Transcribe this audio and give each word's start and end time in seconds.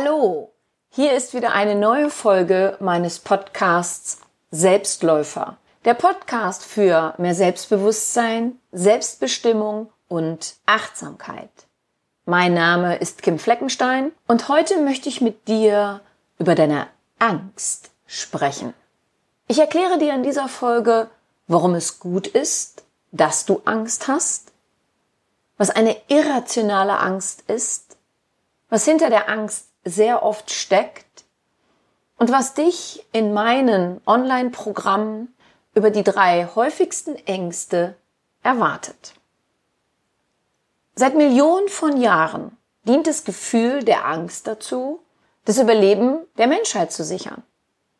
Hallo, 0.00 0.52
hier 0.90 1.14
ist 1.14 1.34
wieder 1.34 1.54
eine 1.54 1.74
neue 1.74 2.08
Folge 2.08 2.76
meines 2.78 3.18
Podcasts 3.18 4.20
Selbstläufer. 4.52 5.56
Der 5.84 5.94
Podcast 5.94 6.64
für 6.64 7.14
mehr 7.18 7.34
Selbstbewusstsein, 7.34 8.60
Selbstbestimmung 8.70 9.90
und 10.06 10.54
Achtsamkeit. 10.66 11.50
Mein 12.26 12.54
Name 12.54 12.98
ist 12.98 13.22
Kim 13.22 13.40
Fleckenstein 13.40 14.12
und 14.28 14.48
heute 14.48 14.80
möchte 14.82 15.08
ich 15.08 15.20
mit 15.20 15.48
dir 15.48 16.00
über 16.38 16.54
deine 16.54 16.86
Angst 17.18 17.90
sprechen. 18.06 18.74
Ich 19.48 19.58
erkläre 19.58 19.98
dir 19.98 20.14
in 20.14 20.22
dieser 20.22 20.46
Folge, 20.46 21.10
warum 21.48 21.74
es 21.74 21.98
gut 21.98 22.28
ist, 22.28 22.84
dass 23.10 23.46
du 23.46 23.62
Angst 23.64 24.06
hast, 24.06 24.52
was 25.56 25.70
eine 25.70 25.96
irrationale 26.06 27.00
Angst 27.00 27.42
ist, 27.48 27.96
was 28.68 28.84
hinter 28.84 29.10
der 29.10 29.28
Angst 29.28 29.67
sehr 29.84 30.22
oft 30.22 30.50
steckt 30.50 31.24
und 32.18 32.30
was 32.32 32.54
dich 32.54 33.06
in 33.12 33.32
meinen 33.32 34.00
Online-Programmen 34.06 35.34
über 35.74 35.90
die 35.90 36.02
drei 36.02 36.48
häufigsten 36.54 37.14
Ängste 37.26 37.96
erwartet. 38.42 39.14
Seit 40.94 41.14
Millionen 41.14 41.68
von 41.68 42.00
Jahren 42.00 42.56
dient 42.84 43.06
das 43.06 43.24
Gefühl 43.24 43.84
der 43.84 44.06
Angst 44.06 44.46
dazu, 44.46 45.00
das 45.44 45.58
Überleben 45.58 46.18
der 46.36 46.48
Menschheit 46.48 46.92
zu 46.92 47.04
sichern. 47.04 47.42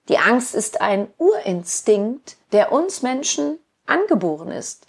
Die 0.08 0.18
Angst 0.18 0.54
ist 0.54 0.80
ein 0.80 1.08
Urinstinkt, 1.18 2.36
der 2.52 2.72
uns 2.72 3.02
Menschen 3.02 3.58
angeboren 3.86 4.50
ist. 4.50 4.86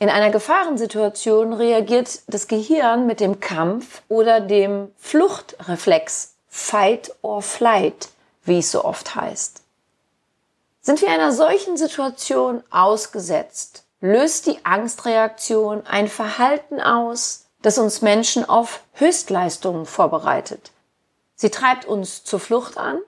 In 0.00 0.08
einer 0.08 0.30
Gefahrensituation 0.30 1.52
reagiert 1.52 2.22
das 2.26 2.48
Gehirn 2.48 3.06
mit 3.06 3.20
dem 3.20 3.40
Kampf 3.40 4.02
oder 4.08 4.40
dem 4.40 4.90
Fluchtreflex 4.96 6.33
Fight 6.56 7.12
or 7.20 7.42
Flight, 7.42 8.10
wie 8.44 8.60
es 8.60 8.70
so 8.70 8.84
oft 8.84 9.16
heißt. 9.16 9.60
Sind 10.82 11.02
wir 11.02 11.10
einer 11.10 11.32
solchen 11.32 11.76
Situation 11.76 12.62
ausgesetzt, 12.70 13.82
löst 14.00 14.46
die 14.46 14.64
Angstreaktion 14.64 15.84
ein 15.84 16.06
Verhalten 16.06 16.80
aus, 16.80 17.46
das 17.60 17.76
uns 17.76 18.02
Menschen 18.02 18.48
auf 18.48 18.82
Höchstleistungen 18.92 19.84
vorbereitet. 19.84 20.70
Sie 21.34 21.50
treibt 21.50 21.86
uns 21.86 22.22
zur 22.22 22.38
Flucht 22.38 22.78
an 22.78 23.00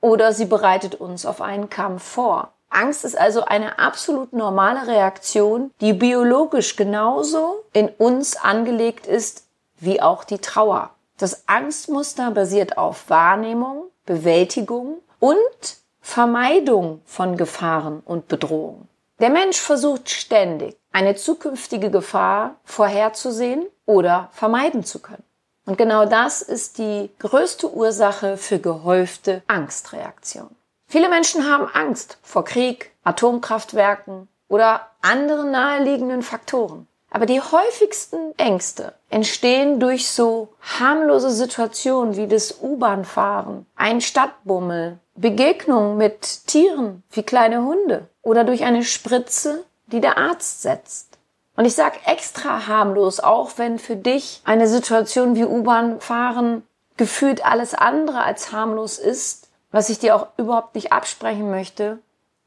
oder 0.00 0.32
sie 0.32 0.46
bereitet 0.46 0.96
uns 0.96 1.24
auf 1.24 1.40
einen 1.40 1.70
Kampf 1.70 2.02
vor. 2.02 2.52
Angst 2.68 3.04
ist 3.04 3.16
also 3.16 3.44
eine 3.44 3.78
absolut 3.78 4.32
normale 4.32 4.88
Reaktion, 4.88 5.70
die 5.80 5.92
biologisch 5.92 6.74
genauso 6.74 7.64
in 7.72 7.88
uns 7.88 8.36
angelegt 8.36 9.06
ist 9.06 9.44
wie 9.78 10.02
auch 10.02 10.24
die 10.24 10.38
Trauer. 10.38 10.90
Das 11.22 11.46
Angstmuster 11.46 12.32
basiert 12.32 12.78
auf 12.78 13.08
Wahrnehmung, 13.08 13.84
Bewältigung 14.06 15.02
und 15.20 15.76
Vermeidung 16.00 17.00
von 17.04 17.36
Gefahren 17.36 18.00
und 18.00 18.26
Bedrohungen. 18.26 18.88
Der 19.20 19.30
Mensch 19.30 19.60
versucht 19.60 20.10
ständig, 20.10 20.76
eine 20.90 21.14
zukünftige 21.14 21.92
Gefahr 21.92 22.56
vorherzusehen 22.64 23.66
oder 23.86 24.30
vermeiden 24.32 24.82
zu 24.82 24.98
können. 24.98 25.22
Und 25.64 25.78
genau 25.78 26.06
das 26.06 26.42
ist 26.42 26.78
die 26.78 27.08
größte 27.20 27.72
Ursache 27.72 28.36
für 28.36 28.58
gehäufte 28.58 29.44
Angstreaktionen. 29.46 30.56
Viele 30.88 31.08
Menschen 31.08 31.48
haben 31.48 31.68
Angst 31.72 32.18
vor 32.22 32.44
Krieg, 32.44 32.90
Atomkraftwerken 33.04 34.26
oder 34.48 34.88
anderen 35.02 35.52
naheliegenden 35.52 36.22
Faktoren. 36.22 36.88
Aber 37.14 37.26
die 37.26 37.42
häufigsten 37.42 38.32
Ängste 38.38 38.94
entstehen 39.10 39.78
durch 39.78 40.08
so 40.08 40.48
harmlose 40.62 41.30
Situationen 41.30 42.16
wie 42.16 42.26
das 42.26 42.56
U-Bahn-Fahren, 42.62 43.66
ein 43.76 44.00
Stadtbummel, 44.00 44.98
Begegnungen 45.14 45.98
mit 45.98 46.46
Tieren 46.46 47.02
wie 47.10 47.22
kleine 47.22 47.66
Hunde 47.66 48.08
oder 48.22 48.44
durch 48.44 48.64
eine 48.64 48.82
Spritze, 48.82 49.66
die 49.88 50.00
der 50.00 50.16
Arzt 50.16 50.62
setzt. 50.62 51.18
Und 51.54 51.66
ich 51.66 51.74
sage 51.74 51.98
extra 52.06 52.66
harmlos, 52.66 53.20
auch 53.20 53.58
wenn 53.58 53.78
für 53.78 53.96
dich 53.96 54.40
eine 54.46 54.66
Situation 54.66 55.36
wie 55.36 55.44
U-Bahn 55.44 56.00
fahren 56.00 56.62
gefühlt 56.96 57.44
alles 57.44 57.74
andere 57.74 58.22
als 58.22 58.52
harmlos 58.52 58.98
ist, 58.98 59.50
was 59.70 59.90
ich 59.90 59.98
dir 59.98 60.16
auch 60.16 60.28
überhaupt 60.38 60.74
nicht 60.74 60.92
absprechen 60.92 61.50
möchte. 61.50 61.98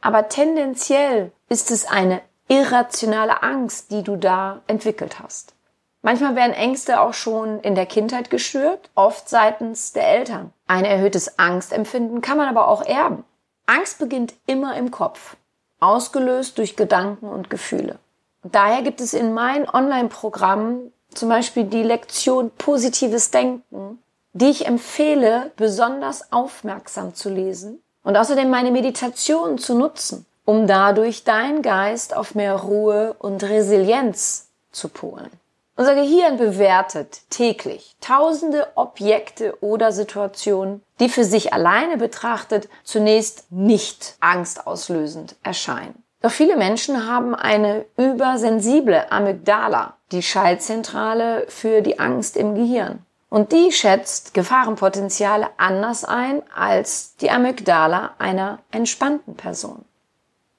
Aber 0.01 0.27
tendenziell 0.27 1.31
ist 1.49 1.69
es 1.69 1.85
eine 1.85 2.21
irrationale 2.47 3.43
Angst, 3.43 3.91
die 3.91 4.03
du 4.03 4.15
da 4.15 4.61
entwickelt 4.67 5.19
hast. 5.19 5.53
Manchmal 6.01 6.35
werden 6.35 6.53
Ängste 6.53 6.99
auch 6.99 7.15
schon 7.15 7.59
in 7.61 7.73
der 7.73 7.87
Kindheit 7.87 8.29
geschürt, 8.29 8.91
oft 8.93 9.27
seitens 9.27 9.93
der 9.93 10.07
Eltern. 10.07 10.53
Ein 10.67 10.85
erhöhtes 10.85 11.39
Angstempfinden 11.39 12.21
kann 12.21 12.37
man 12.37 12.47
aber 12.47 12.67
auch 12.67 12.83
erben. 12.83 13.23
Angst 13.65 13.97
beginnt 13.97 14.35
immer 14.45 14.77
im 14.77 14.91
Kopf, 14.91 15.35
ausgelöst 15.79 16.59
durch 16.59 16.75
Gedanken 16.75 17.27
und 17.27 17.49
Gefühle. 17.49 17.97
Daher 18.43 18.83
gibt 18.83 19.01
es 19.01 19.15
in 19.15 19.33
meinen 19.33 19.67
Online-Programmen 19.67 20.93
zum 21.11 21.29
Beispiel 21.29 21.63
die 21.63 21.81
Lektion 21.81 22.51
positives 22.51 23.31
Denken, 23.31 23.97
die 24.33 24.49
ich 24.49 24.67
empfehle, 24.67 25.51
besonders 25.55 26.31
aufmerksam 26.31 27.15
zu 27.15 27.29
lesen 27.29 27.81
und 28.03 28.15
außerdem 28.15 28.49
meine 28.49 28.69
Meditation 28.69 29.57
zu 29.57 29.75
nutzen, 29.75 30.27
um 30.45 30.67
dadurch 30.67 31.23
deinen 31.23 31.61
Geist 31.61 32.15
auf 32.15 32.35
mehr 32.35 32.55
Ruhe 32.55 33.15
und 33.19 33.43
Resilienz 33.43 34.47
zu 34.71 34.87
polen. 34.89 35.29
Unser 35.77 35.95
Gehirn 35.95 36.37
bewertet 36.37 37.19
täglich 37.29 37.97
tausende 37.99 38.67
Objekte 38.75 39.57
oder 39.59 39.91
Situationen, 39.91 40.81
die 41.01 41.09
für 41.09 41.25
sich 41.25 41.51
alleine 41.51 41.97
betrachtet 41.97 42.69
zunächst 42.85 43.51
nicht 43.51 44.15
angstauslösend 44.21 45.35
erscheinen. 45.43 46.01
Doch 46.21 46.31
viele 46.31 46.55
Menschen 46.55 47.07
haben 47.07 47.35
eine 47.35 47.85
übersensible 47.97 49.11
Amygdala, 49.11 49.95
die 50.13 50.23
Schaltzentrale 50.23 51.45
für 51.49 51.81
die 51.81 51.99
Angst 51.99 52.37
im 52.37 52.55
Gehirn. 52.55 53.05
Und 53.29 53.51
die 53.51 53.73
schätzt 53.73 54.33
Gefahrenpotenziale 54.33 55.49
anders 55.57 56.05
ein 56.05 56.41
als 56.55 57.17
die 57.17 57.29
Amygdala 57.29 58.11
einer 58.17 58.59
entspannten 58.71 59.35
Person. 59.35 59.83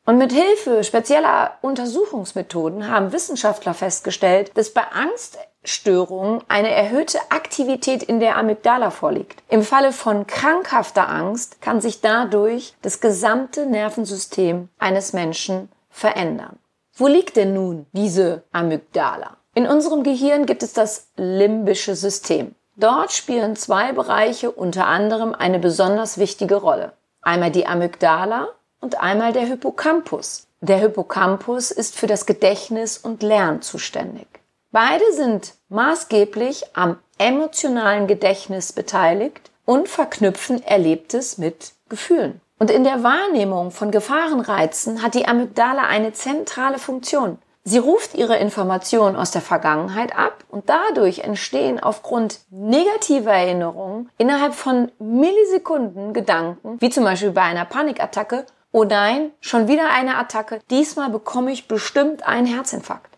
Und 0.07 0.19
mit 0.19 0.33
Hilfe 0.33 0.85
spezieller 0.85 1.59
Untersuchungsmethoden 1.63 2.89
haben 2.89 3.13
Wissenschaftler 3.13 3.75
festgestellt, 3.75 4.53
dass 4.55 4.71
bei 4.71 4.85
Angststörungen 4.93 6.45
eine 6.47 6.71
erhöhte 6.71 7.19
Aktivität 7.31 8.05
in 8.05 8.21
der 8.21 8.37
Amygdala 8.37 8.91
vorliegt. 8.91 9.43
Im 9.49 9.65
Falle 9.65 9.91
von 9.91 10.29
krankhafter 10.29 11.09
Angst 11.09 11.61
kann 11.61 11.81
sich 11.81 12.03
dadurch 12.03 12.75
das 12.83 13.01
gesamte 13.01 13.67
Nervensystem 13.67 14.69
eines 14.79 15.13
Menschen 15.13 15.71
verändern. 15.91 16.61
Wo 16.95 17.09
liegt 17.09 17.37
denn 17.37 17.53
nun 17.53 17.87
diese 17.91 18.45
Amygdala? 18.53 19.39
In 19.55 19.67
unserem 19.67 20.05
Gehirn 20.05 20.47
gibt 20.47 20.63
es 20.63 20.73
das 20.73 21.09
limbische 21.17 21.97
System. 21.97 22.55
Dort 22.77 23.11
spielen 23.11 23.57
zwei 23.57 23.93
Bereiche 23.93 24.53
unter 24.53 24.87
anderem 24.87 25.35
eine 25.35 25.59
besonders 25.59 26.17
wichtige 26.17 26.57
Rolle. 26.57 26.93
Einmal 27.23 27.51
die 27.51 27.67
Amygdala 27.67 28.51
und 28.81 29.01
einmal 29.01 29.33
der 29.33 29.47
Hippocampus. 29.47 30.47
Der 30.61 30.79
Hippocampus 30.79 31.71
ist 31.71 31.97
für 31.97 32.07
das 32.07 32.27
Gedächtnis 32.27 32.99
und 32.99 33.23
Lernen 33.23 33.63
zuständig. 33.63 34.27
Beide 34.73 35.05
sind 35.13 35.55
maßgeblich 35.69 36.77
am 36.77 36.99
emotionalen 37.19 38.07
Gedächtnis 38.07 38.73
beteiligt 38.73 39.51
und 39.65 39.89
verknüpfen 39.89 40.63
Erlebtes 40.63 41.39
mit 41.39 41.73
Gefühlen. 41.89 42.41
Und 42.59 42.71
in 42.71 42.85
der 42.85 43.03
Wahrnehmung 43.03 43.71
von 43.71 43.91
Gefahrenreizen 43.91 45.03
hat 45.03 45.15
die 45.15 45.29
Amygdala 45.29 45.83
eine 45.83 46.13
zentrale 46.13 46.79
Funktion. 46.79 47.39
Sie 47.65 47.79
ruft 47.79 48.15
ihre 48.15 48.37
Informationen 48.37 49.17
aus 49.17 49.33
der 49.33 49.43
Vergangenheit 49.43 50.17
ab 50.17 50.45
und 50.49 50.69
dadurch 50.69 51.19
entstehen 51.19 51.81
aufgrund 51.81 52.39
negativer 52.51 53.33
Erinnerungen 53.33 54.09
innerhalb 54.19 54.55
von 54.55 54.93
Millisekunden 55.01 56.13
Gedanken, 56.13 56.81
wie 56.81 56.91
zum 56.91 57.03
Beispiel 57.03 57.33
bei 57.33 57.43
einer 57.43 57.65
Panikattacke, 57.65 58.47
oh 58.77 58.85
nein, 58.85 59.33
schon 59.41 59.69
wieder 59.69 59.89
eine 59.91 60.19
Attacke, 60.19 60.61
diesmal 60.69 61.09
bekomme 61.09 61.51
ich 61.51 61.67
bestimmt 61.67 62.29
einen 62.29 62.47
Herzinfarkt. 62.47 63.17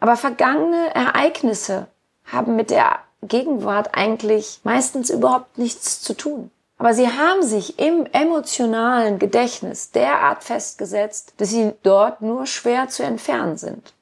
Aber 0.00 0.16
vergangene 0.16 0.92
Ereignisse 0.96 1.86
haben 2.24 2.56
mit 2.56 2.70
der 2.70 2.98
Gegenwart 3.22 3.90
eigentlich 3.94 4.60
meistens 4.64 5.10
überhaupt 5.10 5.58
nichts 5.58 6.02
zu 6.02 6.14
tun. 6.14 6.50
Aber 6.76 6.92
sie 6.92 7.06
haben 7.06 7.44
sich 7.44 7.78
im 7.78 8.06
emotionalen 8.06 9.20
Gedächtnis 9.20 9.92
derart 9.92 10.42
festgesetzt, 10.42 11.34
dass 11.36 11.50
sie 11.50 11.72
dort 11.84 12.20
nur 12.20 12.46
schwer 12.46 12.88
zu 12.88 13.04
entfernen 13.04 13.58
sind. 13.58 13.92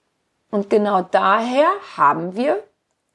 Und 0.50 0.70
genau 0.70 1.02
daher 1.02 1.68
haben 1.98 2.34
wir 2.34 2.62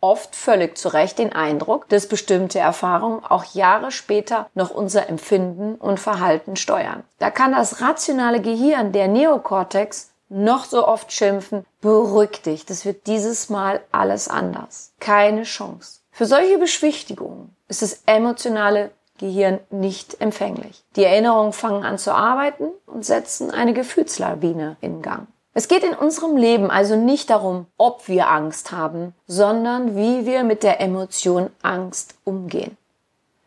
oft 0.02 0.36
völlig 0.36 0.78
zu 0.78 0.90
Recht 0.90 1.20
den 1.20 1.34
Eindruck, 1.34 1.90
dass 1.90 2.08
bestimmte 2.08 2.60
Erfahrungen 2.60 3.24
auch 3.24 3.44
Jahre 3.54 3.92
später 3.92 4.50
noch 4.54 4.72
unser 4.72 5.10
Empfinden 5.10 5.76
und 5.76 6.00
Verhalten 6.00 6.56
steuern. 6.56 7.04
Da 7.20 7.30
kann 7.32 7.52
das 7.52 7.82
rationale 7.82 8.42
Gehirn, 8.42 8.92
der 8.92 9.08
Neokortex, 9.08 10.12
noch 10.30 10.66
so 10.66 10.88
oft 10.88 11.12
schimpfen, 11.12 11.66
beruhig 11.82 12.42
dich, 12.44 12.66
das 12.66 12.86
wird 12.86 13.08
dieses 13.08 13.50
Mal 13.50 13.82
alles 13.92 14.28
anders. 14.28 14.94
Keine 15.00 15.44
Chance. 15.44 16.02
Für 16.12 16.26
solche 16.26 16.58
Beschwichtigungen 16.60 17.56
ist 17.68 17.82
das 17.82 18.04
emotionale 18.06 18.92
Gehirn 19.18 19.60
nicht 19.70 20.22
empfänglich. 20.22 20.84
Die 20.96 21.04
Erinnerungen 21.04 21.54
fangen 21.54 21.84
an 21.84 21.98
zu 21.98 22.14
arbeiten 22.14 22.70
und 22.86 23.06
setzen 23.06 23.52
eine 23.52 23.74
Gefühlslawine 23.74 24.78
in 24.82 25.02
Gang. 25.02 25.28
Es 25.54 25.68
geht 25.68 25.84
in 25.84 25.96
unserem 25.96 26.38
Leben 26.38 26.70
also 26.70 26.96
nicht 26.96 27.30
darum, 27.32 27.66
ob 27.78 28.08
wir 28.08 28.30
Angst 28.30 28.72
haben, 28.72 29.16
sondern 29.28 29.96
wie 29.96 30.26
wir 30.26 30.44
mit 30.44 30.62
der 30.62 30.80
Emotion 30.80 31.50
Angst 31.64 32.16
umgehen. 32.24 32.78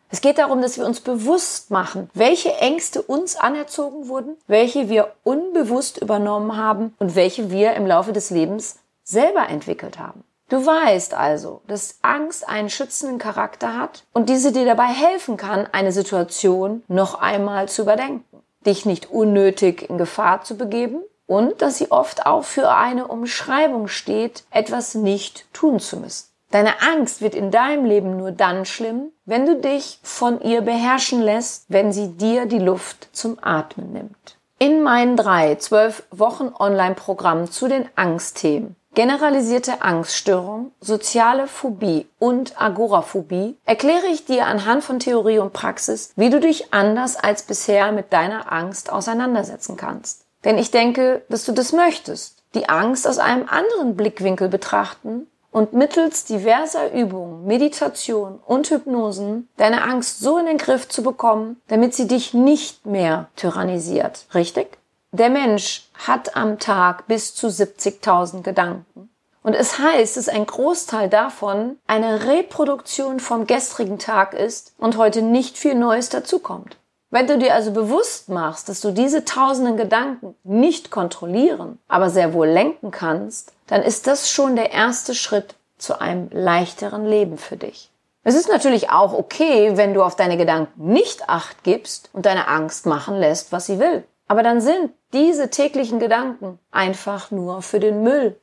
Es 0.09 0.21
geht 0.21 0.37
darum, 0.37 0.61
dass 0.61 0.77
wir 0.77 0.85
uns 0.85 0.99
bewusst 0.99 1.71
machen, 1.71 2.09
welche 2.13 2.53
Ängste 2.57 3.01
uns 3.01 3.35
anerzogen 3.35 4.09
wurden, 4.09 4.35
welche 4.47 4.89
wir 4.89 5.13
unbewusst 5.23 5.97
übernommen 5.97 6.55
haben 6.57 6.93
und 6.99 7.15
welche 7.15 7.49
wir 7.49 7.73
im 7.73 7.87
Laufe 7.87 8.11
des 8.11 8.29
Lebens 8.29 8.79
selber 9.03 9.49
entwickelt 9.49 9.97
haben. 9.97 10.23
Du 10.49 10.63
weißt 10.63 11.15
also, 11.15 11.61
dass 11.67 11.97
Angst 12.03 12.47
einen 12.47 12.69
schützenden 12.69 13.17
Charakter 13.17 13.75
hat 13.75 14.03
und 14.13 14.29
diese 14.29 14.51
dir 14.51 14.65
dabei 14.65 14.87
helfen 14.87 15.37
kann, 15.37 15.67
eine 15.71 15.91
Situation 15.91 16.83
noch 16.87 17.15
einmal 17.15 17.69
zu 17.69 17.81
überdenken, 17.81 18.43
dich 18.65 18.85
nicht 18.85 19.09
unnötig 19.09 19.89
in 19.89 19.97
Gefahr 19.97 20.43
zu 20.43 20.57
begeben 20.57 21.01
und 21.33 21.63
dass 21.63 21.79
sie 21.79 21.89
oft 21.89 22.27
auch 22.27 22.43
für 22.43 22.69
eine 22.69 23.07
Umschreibung 23.07 23.87
steht, 23.87 24.43
etwas 24.51 24.93
nicht 24.93 25.51
tun 25.51 25.79
zu 25.79 25.97
müssen. 25.97 26.27
Deine 26.51 26.83
Angst 26.83 27.21
wird 27.21 27.33
in 27.33 27.49
deinem 27.49 27.85
Leben 27.85 28.17
nur 28.17 28.31
dann 28.31 28.65
schlimm, 28.65 29.11
wenn 29.25 29.47
du 29.47 29.55
dich 29.55 29.97
von 30.03 30.39
ihr 30.41 30.61
beherrschen 30.61 31.23
lässt, 31.23 31.65
wenn 31.69 31.91
sie 31.91 32.09
dir 32.09 32.45
die 32.45 32.59
Luft 32.59 33.09
zum 33.13 33.39
Atmen 33.41 33.91
nimmt. 33.91 34.37
In 34.59 34.83
meinen 34.83 35.17
drei 35.17 35.55
zwölf 35.55 36.03
Wochen 36.11 36.53
Online-Programmen 36.55 37.49
zu 37.49 37.67
den 37.67 37.89
Angstthemen 37.95 38.75
generalisierte 38.93 39.81
Angststörung, 39.81 40.71
soziale 40.79 41.47
Phobie 41.47 42.07
und 42.19 42.61
Agoraphobie 42.61 43.57
erkläre 43.65 44.07
ich 44.07 44.25
dir 44.25 44.45
anhand 44.45 44.83
von 44.83 44.99
Theorie 44.99 45.39
und 45.39 45.53
Praxis, 45.53 46.11
wie 46.15 46.29
du 46.29 46.39
dich 46.39 46.73
anders 46.73 47.15
als 47.15 47.43
bisher 47.43 47.91
mit 47.91 48.13
deiner 48.13 48.51
Angst 48.51 48.91
auseinandersetzen 48.91 49.77
kannst. 49.77 50.22
Denn 50.45 50.57
ich 50.57 50.71
denke, 50.71 51.23
dass 51.29 51.45
du 51.45 51.51
das 51.51 51.71
möchtest. 51.71 52.43
Die 52.55 52.69
Angst 52.69 53.07
aus 53.07 53.17
einem 53.17 53.47
anderen 53.47 53.95
Blickwinkel 53.95 54.49
betrachten 54.49 55.27
und 55.51 55.73
mittels 55.73 56.25
diverser 56.25 56.91
Übungen, 56.93 57.45
Meditation 57.45 58.39
und 58.45 58.69
Hypnosen 58.69 59.49
deine 59.57 59.83
Angst 59.83 60.19
so 60.19 60.37
in 60.37 60.47
den 60.47 60.57
Griff 60.57 60.89
zu 60.89 61.03
bekommen, 61.03 61.61
damit 61.67 61.93
sie 61.93 62.07
dich 62.07 62.33
nicht 62.33 62.85
mehr 62.85 63.29
tyrannisiert. 63.35 64.25
Richtig? 64.33 64.77
Der 65.11 65.29
Mensch 65.29 65.89
hat 65.93 66.35
am 66.35 66.57
Tag 66.57 67.07
bis 67.07 67.35
zu 67.35 67.47
70.000 67.47 68.41
Gedanken. 68.41 69.09
Und 69.43 69.53
es 69.53 69.77
heißt, 69.77 70.17
dass 70.17 70.29
ein 70.29 70.45
Großteil 70.45 71.09
davon 71.09 71.77
eine 71.85 72.25
Reproduktion 72.25 73.19
vom 73.19 73.45
gestrigen 73.45 73.99
Tag 73.99 74.33
ist 74.33 74.73
und 74.77 74.97
heute 74.97 75.21
nicht 75.21 75.57
viel 75.57 75.75
Neues 75.75 76.09
dazukommt. 76.09 76.77
Wenn 77.13 77.27
du 77.27 77.37
dir 77.37 77.53
also 77.53 77.69
bewusst 77.69 78.29
machst, 78.29 78.69
dass 78.69 78.81
du 78.81 78.89
diese 78.89 79.23
tausenden 79.23 79.77
Gedanken 79.77 80.33
nicht 80.43 80.89
kontrollieren, 80.89 81.77
aber 81.87 82.09
sehr 82.09 82.33
wohl 82.33 82.47
lenken 82.47 82.89
kannst, 82.89 83.53
dann 83.67 83.83
ist 83.83 84.07
das 84.07 84.31
schon 84.31 84.55
der 84.55 84.71
erste 84.71 85.13
Schritt 85.13 85.53
zu 85.77 86.01
einem 86.01 86.27
leichteren 86.31 87.05
Leben 87.05 87.37
für 87.37 87.55
dich. 87.55 87.91
Es 88.23 88.33
ist 88.33 88.49
natürlich 88.49 88.89
auch 88.89 89.13
okay, 89.13 89.77
wenn 89.77 89.93
du 89.93 90.01
auf 90.01 90.15
deine 90.15 90.37
Gedanken 90.37 90.91
nicht 90.91 91.29
acht 91.29 91.63
gibst 91.63 92.09
und 92.13 92.25
deine 92.25 92.47
Angst 92.47 92.87
machen 92.87 93.19
lässt, 93.19 93.51
was 93.51 93.67
sie 93.67 93.77
will. 93.77 94.03
Aber 94.27 94.41
dann 94.41 94.59
sind 94.59 94.89
diese 95.13 95.51
täglichen 95.51 95.99
Gedanken 95.99 96.57
einfach 96.71 97.29
nur 97.29 97.61
für 97.61 97.79
den 97.79 98.01
Müll. 98.01 98.35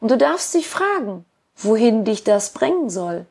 Und 0.00 0.10
du 0.10 0.16
darfst 0.16 0.54
dich 0.54 0.70
fragen, 0.70 1.26
wohin 1.54 2.06
dich 2.06 2.24
das 2.24 2.54
bringen 2.54 2.88
soll. 2.88 3.26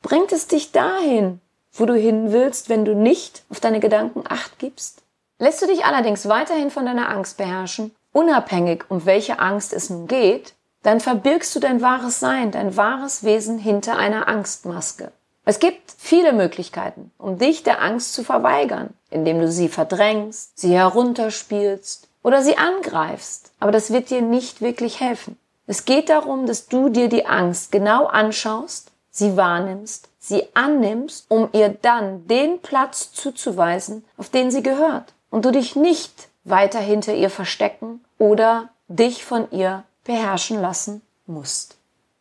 Bringt 0.00 0.32
es 0.32 0.46
dich 0.46 0.72
dahin, 0.72 1.42
wo 1.74 1.86
du 1.86 1.94
hin 1.94 2.32
willst, 2.32 2.68
wenn 2.68 2.84
du 2.84 2.94
nicht 2.94 3.42
auf 3.50 3.60
deine 3.60 3.80
Gedanken 3.80 4.24
acht 4.28 4.58
gibst? 4.58 5.02
Lässt 5.38 5.60
du 5.60 5.66
dich 5.66 5.84
allerdings 5.84 6.28
weiterhin 6.28 6.70
von 6.70 6.86
deiner 6.86 7.08
Angst 7.08 7.36
beherrschen, 7.36 7.94
unabhängig 8.12 8.84
um 8.88 9.04
welche 9.04 9.40
Angst 9.40 9.72
es 9.72 9.90
nun 9.90 10.06
geht, 10.06 10.54
dann 10.82 11.00
verbirgst 11.00 11.54
du 11.56 11.60
dein 11.60 11.82
wahres 11.82 12.20
Sein, 12.20 12.50
dein 12.50 12.76
wahres 12.76 13.24
Wesen 13.24 13.58
hinter 13.58 13.96
einer 13.96 14.28
Angstmaske. 14.28 15.12
Es 15.46 15.58
gibt 15.58 15.92
viele 15.98 16.32
Möglichkeiten, 16.32 17.10
um 17.18 17.38
dich 17.38 17.62
der 17.62 17.82
Angst 17.82 18.14
zu 18.14 18.22
verweigern, 18.22 18.94
indem 19.10 19.40
du 19.40 19.50
sie 19.50 19.68
verdrängst, 19.68 20.58
sie 20.58 20.74
herunterspielst 20.74 22.08
oder 22.22 22.42
sie 22.42 22.56
angreifst. 22.56 23.52
Aber 23.60 23.72
das 23.72 23.92
wird 23.92 24.10
dir 24.10 24.22
nicht 24.22 24.62
wirklich 24.62 25.00
helfen. 25.00 25.38
Es 25.66 25.84
geht 25.84 26.08
darum, 26.08 26.46
dass 26.46 26.66
du 26.66 26.88
dir 26.88 27.08
die 27.08 27.26
Angst 27.26 27.72
genau 27.72 28.06
anschaust, 28.06 28.90
sie 29.14 29.36
wahrnimmst 29.36 30.08
sie 30.24 30.44
annimmst, 30.54 31.26
um 31.28 31.50
ihr 31.52 31.68
dann 31.68 32.26
den 32.26 32.60
Platz 32.60 33.12
zuzuweisen, 33.12 34.04
auf 34.16 34.30
den 34.30 34.50
sie 34.50 34.62
gehört. 34.62 35.12
Und 35.30 35.44
du 35.44 35.52
dich 35.52 35.76
nicht 35.76 36.28
weiter 36.44 36.78
hinter 36.78 37.14
ihr 37.14 37.30
verstecken 37.30 38.02
oder 38.18 38.70
dich 38.88 39.24
von 39.24 39.50
ihr 39.50 39.84
beherrschen 40.04 40.60
lassen 40.60 41.02
musst. 41.26 41.76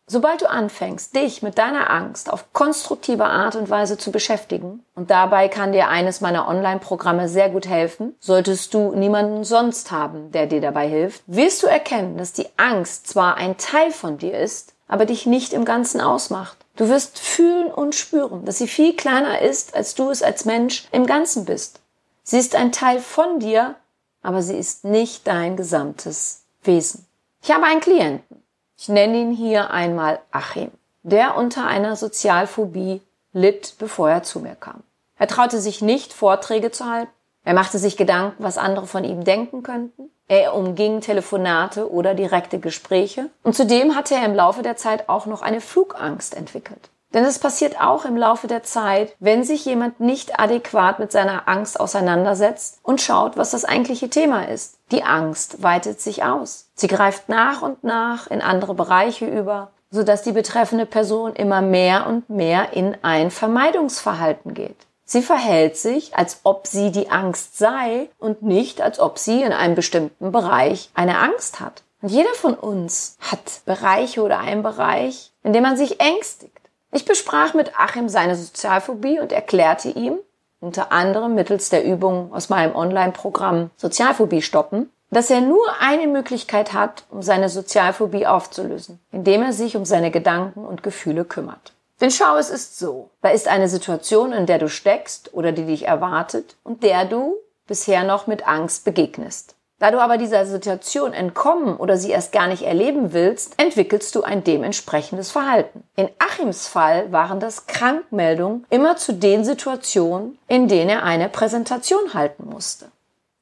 Sobald 0.05 0.41
du 0.41 0.49
anfängst, 0.49 1.15
dich 1.15 1.41
mit 1.43 1.57
deiner 1.57 1.89
Angst 1.89 2.31
auf 2.31 2.51
konstruktive 2.51 3.23
Art 3.23 3.55
und 3.55 3.69
Weise 3.69 3.97
zu 3.97 4.11
beschäftigen, 4.11 4.83
und 4.95 5.09
dabei 5.09 5.47
kann 5.47 5.71
dir 5.71 5.87
eines 5.87 6.19
meiner 6.19 6.47
Online-Programme 6.47 7.29
sehr 7.29 7.49
gut 7.49 7.67
helfen, 7.67 8.15
solltest 8.19 8.73
du 8.73 8.93
niemanden 8.93 9.45
sonst 9.45 9.91
haben, 9.91 10.31
der 10.33 10.47
dir 10.47 10.59
dabei 10.59 10.89
hilft, 10.89 11.23
wirst 11.25 11.63
du 11.63 11.67
erkennen, 11.67 12.17
dass 12.17 12.33
die 12.33 12.47
Angst 12.57 13.07
zwar 13.07 13.37
ein 13.37 13.57
Teil 13.57 13.91
von 13.91 14.17
dir 14.17 14.37
ist, 14.37 14.73
aber 14.89 15.05
dich 15.05 15.25
nicht 15.25 15.53
im 15.53 15.63
Ganzen 15.63 16.01
ausmacht. 16.01 16.62
Du 16.75 16.89
wirst 16.89 17.19
fühlen 17.19 17.71
und 17.71 17.93
spüren, 17.93 18.45
dass 18.45 18.57
sie 18.57 18.67
viel 18.67 18.95
kleiner 18.95 19.41
ist, 19.41 19.75
als 19.75 19.93
du 19.93 20.09
es 20.09 20.23
als 20.23 20.45
Mensch 20.45 20.87
im 20.91 21.05
Ganzen 21.05 21.45
bist. 21.45 21.79
Sie 22.23 22.37
ist 22.37 22.55
ein 22.55 22.71
Teil 22.71 22.99
von 22.99 23.39
dir, 23.39 23.75
aber 24.23 24.41
sie 24.41 24.57
ist 24.57 24.83
nicht 24.83 25.27
dein 25.27 25.55
gesamtes 25.55 26.43
Wesen. 26.63 27.05
Ich 27.43 27.51
habe 27.51 27.65
einen 27.65 27.81
Klienten. 27.81 28.41
Ich 28.77 28.89
nenne 28.89 29.17
ihn 29.17 29.31
hier 29.31 29.69
einmal 29.69 30.19
Achim, 30.31 30.71
der 31.03 31.37
unter 31.37 31.67
einer 31.67 31.95
Sozialphobie 31.95 33.01
litt, 33.33 33.75
bevor 33.77 34.09
er 34.09 34.23
zu 34.23 34.39
mir 34.39 34.55
kam. 34.55 34.81
Er 35.17 35.27
traute 35.27 35.61
sich 35.61 35.81
nicht, 35.81 36.11
Vorträge 36.11 36.71
zu 36.71 36.85
halten. 36.85 37.11
Er 37.43 37.53
machte 37.53 37.77
sich 37.77 37.97
Gedanken, 37.97 38.43
was 38.43 38.57
andere 38.57 38.87
von 38.87 39.03
ihm 39.03 39.23
denken 39.23 39.63
könnten. 39.63 40.09
Er 40.27 40.55
umging 40.55 41.01
Telefonate 41.01 41.91
oder 41.91 42.13
direkte 42.13 42.59
Gespräche. 42.59 43.29
Und 43.43 43.55
zudem 43.55 43.95
hatte 43.95 44.15
er 44.15 44.25
im 44.25 44.35
Laufe 44.35 44.61
der 44.61 44.77
Zeit 44.77 45.09
auch 45.09 45.25
noch 45.25 45.41
eine 45.41 45.59
Flugangst 45.59 46.35
entwickelt. 46.35 46.89
Denn 47.13 47.25
es 47.25 47.37
passiert 47.37 47.79
auch 47.79 48.05
im 48.05 48.17
Laufe 48.17 48.47
der 48.47 48.63
Zeit, 48.63 49.15
wenn 49.19 49.43
sich 49.43 49.65
jemand 49.65 49.99
nicht 49.99 50.39
adäquat 50.39 50.97
mit 50.97 51.11
seiner 51.11 51.47
Angst 51.47 51.79
auseinandersetzt 51.79 52.79
und 52.81 53.01
schaut, 53.01 53.37
was 53.37 53.51
das 53.51 53.65
eigentliche 53.65 54.09
Thema 54.09 54.47
ist. 54.47 54.79
Die 54.91 55.03
Angst 55.03 55.61
weitet 55.61 56.01
sich 56.01 56.23
aus. 56.23 56.71
Sie 56.73 56.87
greift 56.87 57.29
nach 57.29 57.61
und 57.61 57.83
nach 57.83 58.27
in 58.27 58.41
andere 58.41 58.73
Bereiche 58.73 59.27
über, 59.27 59.71
sodass 59.91 60.23
die 60.23 60.31
betreffende 60.31 60.87
Person 60.87 61.35
immer 61.35 61.61
mehr 61.61 62.07
und 62.07 62.29
mehr 62.31 62.73
in 62.73 62.97
ein 63.03 63.29
Vermeidungsverhalten 63.29 64.55
geht. 64.55 64.87
Sie 65.05 65.21
verhält 65.21 65.77
sich, 65.77 66.15
als 66.15 66.39
ob 66.43 66.67
sie 66.67 66.91
die 66.91 67.09
Angst 67.09 67.57
sei 67.57 68.09
und 68.19 68.41
nicht, 68.41 68.81
als 68.81 68.99
ob 68.99 69.19
sie 69.19 69.41
in 69.41 69.51
einem 69.51 69.75
bestimmten 69.75 70.31
Bereich 70.31 70.89
eine 70.93 71.19
Angst 71.19 71.59
hat. 71.59 71.83
Und 72.01 72.09
jeder 72.09 72.33
von 72.33 72.53
uns 72.53 73.17
hat 73.19 73.61
Bereiche 73.65 74.21
oder 74.21 74.39
einen 74.39 74.63
Bereich, 74.63 75.31
in 75.43 75.53
dem 75.53 75.63
man 75.63 75.77
sich 75.77 75.99
ängstigt. 75.99 76.59
Ich 76.91 77.05
besprach 77.05 77.53
mit 77.53 77.79
Achim 77.79 78.07
seine 78.07 78.35
Sozialphobie 78.35 79.19
und 79.19 79.31
erklärte 79.31 79.89
ihm, 79.89 80.19
unter 80.59 80.91
anderem 80.91 81.35
mittels 81.35 81.69
der 81.69 81.83
Übung 81.83 82.33
aus 82.33 82.49
meinem 82.49 82.75
Online-Programm 82.75 83.71
Sozialphobie 83.75 84.41
stoppen, 84.41 84.89
dass 85.09 85.29
er 85.29 85.41
nur 85.41 85.63
eine 85.79 86.07
Möglichkeit 86.07 86.73
hat, 86.73 87.03
um 87.09 87.21
seine 87.21 87.49
Sozialphobie 87.49 88.25
aufzulösen, 88.27 88.99
indem 89.11 89.43
er 89.43 89.53
sich 89.53 89.75
um 89.75 89.85
seine 89.85 90.11
Gedanken 90.11 90.65
und 90.65 90.83
Gefühle 90.83 91.25
kümmert. 91.25 91.73
Denn 92.03 92.11
schau, 92.11 92.35
es 92.35 92.49
ist 92.49 92.77
so. 92.77 93.11
Da 93.21 93.29
ist 93.29 93.47
eine 93.47 93.69
Situation, 93.69 94.33
in 94.33 94.45
der 94.45 94.59
du 94.59 94.67
steckst 94.67 95.33
oder 95.33 95.53
die 95.53 95.63
dich 95.63 95.87
erwartet 95.87 96.57
und 96.65 96.83
der 96.83 97.05
du 97.05 97.37
bisher 97.65 98.03
noch 98.03 98.27
mit 98.27 98.45
Angst 98.45 98.83
begegnest. 98.83 99.55
Da 99.79 99.89
du 99.89 100.01
aber 100.01 100.17
dieser 100.17 100.45
Situation 100.45 101.13
entkommen 101.13 101.77
oder 101.77 101.95
sie 101.95 102.11
erst 102.11 102.33
gar 102.33 102.47
nicht 102.47 102.63
erleben 102.63 103.13
willst, 103.13 103.57
entwickelst 103.57 104.13
du 104.15 104.23
ein 104.23 104.43
dementsprechendes 104.43 105.31
Verhalten. 105.31 105.85
In 105.95 106.09
Achims 106.19 106.67
Fall 106.67 107.09
waren 107.13 107.39
das 107.39 107.67
Krankmeldungen 107.67 108.65
immer 108.69 108.97
zu 108.97 109.13
den 109.13 109.45
Situationen, 109.45 110.37
in 110.49 110.67
denen 110.67 110.89
er 110.89 111.03
eine 111.03 111.29
Präsentation 111.29 112.13
halten 112.13 112.49
musste. 112.49 112.91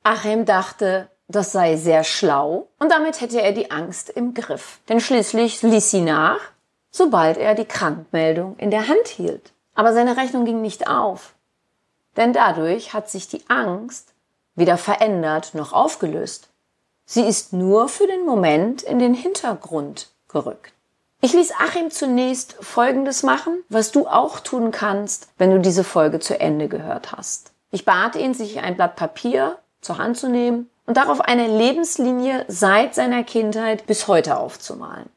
Achim 0.03 0.45
dachte, 0.45 1.09
das 1.27 1.51
sei 1.51 1.77
sehr 1.77 2.03
schlau 2.03 2.67
und 2.77 2.91
damit 2.91 3.21
hätte 3.21 3.41
er 3.41 3.53
die 3.53 3.71
Angst 3.71 4.11
im 4.11 4.35
Griff. 4.35 4.81
Denn 4.87 4.99
schließlich 4.99 5.63
ließ 5.63 5.89
sie 5.89 6.01
nach 6.01 6.39
sobald 6.91 7.37
er 7.37 7.55
die 7.55 7.65
Krankmeldung 7.65 8.55
in 8.57 8.69
der 8.69 8.87
Hand 8.87 9.07
hielt. 9.07 9.51
Aber 9.73 9.93
seine 9.93 10.17
Rechnung 10.17 10.45
ging 10.45 10.61
nicht 10.61 10.87
auf. 10.87 11.33
Denn 12.17 12.33
dadurch 12.33 12.93
hat 12.93 13.09
sich 13.09 13.27
die 13.27 13.49
Angst 13.49 14.13
weder 14.55 14.77
verändert 14.77 15.55
noch 15.55 15.73
aufgelöst. 15.73 16.49
Sie 17.05 17.25
ist 17.25 17.53
nur 17.53 17.87
für 17.87 18.05
den 18.05 18.25
Moment 18.25 18.83
in 18.83 18.99
den 18.99 19.13
Hintergrund 19.13 20.09
gerückt. 20.27 20.73
Ich 21.21 21.33
ließ 21.33 21.53
Achim 21.59 21.91
zunächst 21.91 22.55
Folgendes 22.59 23.23
machen, 23.23 23.63
was 23.69 23.91
du 23.91 24.07
auch 24.07 24.39
tun 24.39 24.71
kannst, 24.71 25.29
wenn 25.37 25.51
du 25.51 25.59
diese 25.59 25.83
Folge 25.83 26.19
zu 26.19 26.39
Ende 26.39 26.67
gehört 26.67 27.11
hast. 27.11 27.51
Ich 27.69 27.85
bat 27.85 28.15
ihn, 28.15 28.33
sich 28.33 28.59
ein 28.59 28.75
Blatt 28.75 28.95
Papier 28.95 29.57
zur 29.81 29.97
Hand 29.97 30.17
zu 30.17 30.29
nehmen 30.29 30.69
und 30.85 30.97
darauf 30.97 31.21
eine 31.21 31.47
Lebenslinie 31.47 32.45
seit 32.47 32.95
seiner 32.95 33.23
Kindheit 33.23 33.85
bis 33.85 34.07
heute 34.07 34.37
aufzumalen. 34.37 35.09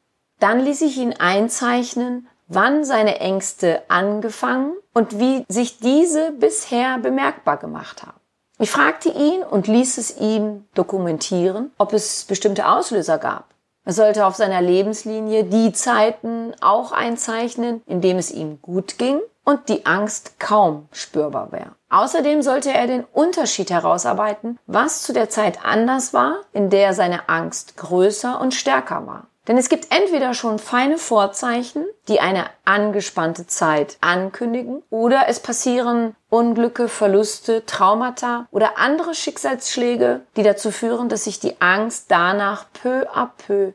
Dann 0.45 0.61
ließ 0.61 0.83
ich 0.83 0.99
ihn 0.99 1.15
einzeichnen, 1.15 2.29
wann 2.49 2.85
seine 2.85 3.19
Ängste 3.19 3.81
angefangen 3.89 4.75
und 4.93 5.19
wie 5.19 5.47
sich 5.49 5.79
diese 5.79 6.33
bisher 6.33 6.99
bemerkbar 6.99 7.57
gemacht 7.57 8.03
haben. 8.03 8.21
Ich 8.59 8.71
fragte 8.71 9.09
ihn 9.09 9.43
und 9.43 9.69
ließ 9.69 9.97
es 9.97 10.19
ihm 10.21 10.67
dokumentieren, 10.75 11.73
ob 11.79 11.95
es 11.95 12.25
bestimmte 12.25 12.69
Auslöser 12.69 13.17
gab. 13.17 13.55
Er 13.87 13.95
sollte 13.95 14.27
auf 14.27 14.37
seiner 14.37 14.61
Lebenslinie 14.61 15.45
die 15.45 15.73
Zeiten 15.73 16.53
auch 16.61 16.93
einzeichnen, 16.93 17.81
in 17.87 18.03
dem 18.03 18.19
es 18.19 18.31
ihm 18.31 18.61
gut 18.61 18.99
ging 18.99 19.21
und 19.47 19.71
die 19.71 19.87
Angst 19.87 20.39
kaum 20.39 20.89
spürbar 20.93 21.53
wäre. 21.53 21.75
Außerdem 21.89 22.43
sollte 22.43 22.71
er 22.71 22.87
den 22.87 23.05
Unterschied 23.15 23.71
herausarbeiten, 23.71 24.59
was 24.67 25.05
zu 25.05 25.15
der 25.15 25.31
Zeit 25.31 25.65
anders 25.65 26.13
war, 26.13 26.41
in 26.53 26.69
der 26.69 26.93
seine 26.93 27.31
Angst 27.31 27.79
größer 27.79 28.39
und 28.39 28.53
stärker 28.53 29.07
war. 29.07 29.29
Denn 29.47 29.59
es 29.59 29.69
gibt 29.69 29.95
entweder 29.95 30.33
schon 30.33 30.59
feine 30.59 30.97
Vorzeichen, 30.97 31.85
die 32.09 32.21
eine 32.21 32.47
angespannte 32.65 33.47
Zeit 33.47 33.99
ankündigen, 34.01 34.83
oder 34.89 35.29
es 35.29 35.41
passieren 35.41 36.17
Unglücke, 36.31 36.89
Verluste, 36.89 37.67
Traumata 37.67 38.47
oder 38.51 38.79
andere 38.79 39.15
Schicksalsschläge, 39.15 40.23
die 40.37 40.43
dazu 40.43 40.71
führen, 40.71 41.09
dass 41.09 41.25
sich 41.25 41.41
die 41.41 41.61
Angst 41.61 42.07
danach 42.09 42.67
peu 42.73 43.07
à 43.15 43.29
peu 43.47 43.73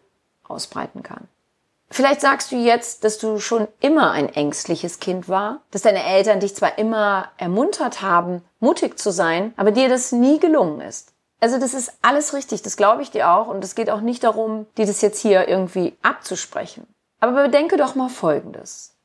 ausbreiten 0.47 1.03
kann. 1.03 1.27
Vielleicht 1.91 2.21
sagst 2.21 2.51
du 2.51 2.55
jetzt, 2.55 3.03
dass 3.03 3.17
du 3.17 3.39
schon 3.39 3.67
immer 3.79 4.11
ein 4.11 4.29
ängstliches 4.29 4.99
Kind 4.99 5.27
war, 5.27 5.61
dass 5.71 5.81
deine 5.81 6.03
Eltern 6.03 6.39
dich 6.39 6.55
zwar 6.55 6.77
immer 6.77 7.29
ermuntert 7.37 8.01
haben, 8.01 8.43
mutig 8.59 8.99
zu 8.99 9.11
sein, 9.11 9.53
aber 9.57 9.71
dir 9.71 9.89
das 9.89 10.11
nie 10.11 10.39
gelungen 10.39 10.81
ist. 10.81 11.13
Also 11.39 11.57
das 11.57 11.73
ist 11.73 11.93
alles 12.01 12.33
richtig, 12.33 12.61
das 12.63 12.75
glaube 12.75 13.01
ich 13.01 13.11
dir 13.11 13.29
auch 13.29 13.47
und 13.47 13.63
es 13.63 13.75
geht 13.75 13.89
auch 13.89 14.01
nicht 14.01 14.23
darum, 14.23 14.65
dir 14.77 14.85
das 14.85 15.01
jetzt 15.01 15.19
hier 15.19 15.47
irgendwie 15.47 15.97
abzusprechen. 16.01 16.85
Aber 17.21 17.43
bedenke 17.43 17.77
doch 17.77 17.95
mal 17.95 18.09
Folgendes. 18.09 18.95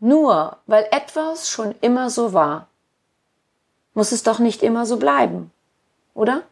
Nur 0.00 0.58
weil 0.66 0.86
etwas 0.92 1.50
schon 1.50 1.74
immer 1.80 2.10
so 2.10 2.32
war, 2.32 2.68
muss 3.94 4.12
es 4.12 4.22
doch 4.22 4.38
nicht 4.38 4.62
immer 4.62 4.86
so 4.86 4.96
bleiben, 4.96 5.50
oder? 6.14 6.42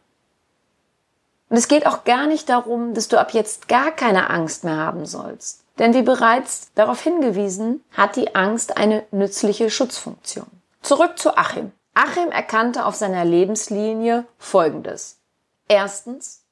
Und 1.49 1.55
es 1.55 1.69
geht 1.69 1.85
auch 1.85 2.03
gar 2.03 2.27
nicht 2.27 2.49
darum, 2.49 2.93
dass 2.93 3.07
du 3.07 3.17
ab 3.17 3.31
jetzt 3.31 3.69
gar 3.69 3.91
keine 3.91 4.29
Angst 4.29 4.65
mehr 4.65 4.75
haben 4.75 5.05
sollst. 5.05 5.63
Denn 5.79 5.93
wie 5.93 6.01
bereits 6.01 6.73
darauf 6.75 7.01
hingewiesen, 7.01 7.83
hat 7.95 8.17
die 8.17 8.35
Angst 8.35 8.75
eine 8.75 9.05
nützliche 9.11 9.69
Schutzfunktion. 9.69 10.47
Zurück 10.81 11.17
zu 11.17 11.37
Achim. 11.37 11.71
Achim 11.99 12.29
erkannte 12.29 12.85
auf 12.85 12.93
seiner 12.93 13.25
Lebenslinie 13.25 14.27
Folgendes. 14.37 15.19
Erstens, 15.67 16.43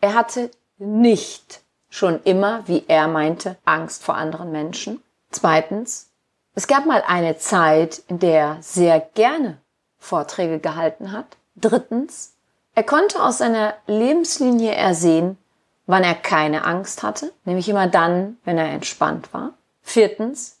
er 0.00 0.14
hatte 0.14 0.50
nicht 0.78 1.60
schon 1.90 2.22
immer, 2.22 2.66
wie 2.68 2.84
er 2.88 3.06
meinte, 3.06 3.58
Angst 3.66 4.02
vor 4.02 4.14
anderen 4.14 4.50
Menschen. 4.50 5.02
Zweitens, 5.30 6.08
es 6.54 6.66
gab 6.66 6.86
mal 6.86 7.04
eine 7.06 7.36
Zeit, 7.36 8.02
in 8.08 8.18
der 8.18 8.40
er 8.40 8.62
sehr 8.62 8.98
gerne 8.98 9.58
Vorträge 9.98 10.58
gehalten 10.58 11.12
hat. 11.12 11.36
Drittens, 11.56 12.32
er 12.74 12.82
konnte 12.82 13.22
aus 13.22 13.38
seiner 13.38 13.74
Lebenslinie 13.86 14.72
ersehen, 14.72 15.36
wann 15.84 16.02
er 16.02 16.14
keine 16.14 16.64
Angst 16.64 17.02
hatte, 17.02 17.30
nämlich 17.44 17.68
immer 17.68 17.88
dann, 17.88 18.38
wenn 18.46 18.56
er 18.56 18.70
entspannt 18.70 19.34
war. 19.34 19.52
Viertens, 19.82 20.57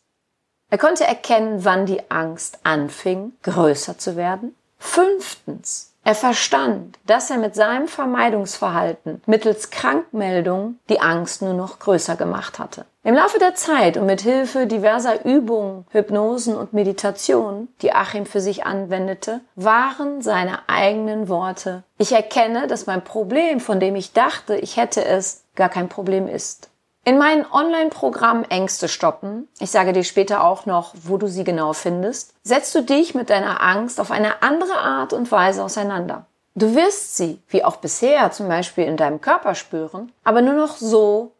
er 0.70 0.78
konnte 0.78 1.04
erkennen, 1.04 1.64
wann 1.64 1.86
die 1.86 2.10
Angst 2.10 2.58
anfing, 2.62 3.32
größer 3.42 3.98
zu 3.98 4.16
werden. 4.16 4.54
Fünftens. 4.78 5.88
Er 6.04 6.14
verstand, 6.14 6.98
dass 7.06 7.28
er 7.30 7.36
mit 7.36 7.54
seinem 7.54 7.86
Vermeidungsverhalten 7.86 9.20
mittels 9.26 9.68
Krankmeldung 9.68 10.78
die 10.88 11.00
Angst 11.00 11.42
nur 11.42 11.52
noch 11.52 11.80
größer 11.80 12.16
gemacht 12.16 12.58
hatte. 12.58 12.86
Im 13.04 13.14
Laufe 13.14 13.38
der 13.38 13.54
Zeit 13.54 13.96
und 13.96 14.06
mit 14.06 14.22
Hilfe 14.22 14.66
diverser 14.66 15.24
Übungen, 15.26 15.86
Hypnosen 15.90 16.56
und 16.56 16.72
Meditationen, 16.72 17.68
die 17.82 17.92
Achim 17.92 18.24
für 18.24 18.40
sich 18.40 18.64
anwendete, 18.64 19.40
waren 19.54 20.22
seine 20.22 20.68
eigenen 20.68 21.28
Worte. 21.28 21.82
Ich 21.98 22.12
erkenne, 22.12 22.68
dass 22.68 22.86
mein 22.86 23.04
Problem, 23.04 23.60
von 23.60 23.80
dem 23.80 23.94
ich 23.94 24.12
dachte, 24.12 24.56
ich 24.56 24.78
hätte 24.78 25.04
es, 25.04 25.44
gar 25.56 25.68
kein 25.68 25.88
Problem 25.90 26.26
ist. 26.26 26.70
In 27.08 27.16
meinem 27.16 27.46
Online-Programm 27.50 28.44
Ängste 28.50 28.86
stoppen, 28.86 29.48
ich 29.60 29.70
sage 29.70 29.94
dir 29.94 30.04
später 30.04 30.44
auch 30.44 30.66
noch, 30.66 30.92
wo 31.04 31.16
du 31.16 31.26
sie 31.26 31.42
genau 31.42 31.72
findest, 31.72 32.34
setzt 32.42 32.74
du 32.74 32.82
dich 32.82 33.14
mit 33.14 33.30
deiner 33.30 33.62
Angst 33.62 33.98
auf 33.98 34.10
eine 34.10 34.42
andere 34.42 34.76
Art 34.76 35.14
und 35.14 35.32
Weise 35.32 35.64
auseinander. 35.64 36.26
Du 36.54 36.74
wirst 36.74 37.16
sie, 37.16 37.40
wie 37.48 37.64
auch 37.64 37.76
bisher, 37.76 38.30
zum 38.32 38.48
Beispiel 38.48 38.84
in 38.84 38.98
deinem 38.98 39.22
Körper 39.22 39.54
spüren, 39.54 40.12
aber 40.22 40.42
nur 40.42 40.52
noch 40.52 40.76
so, 40.76 41.32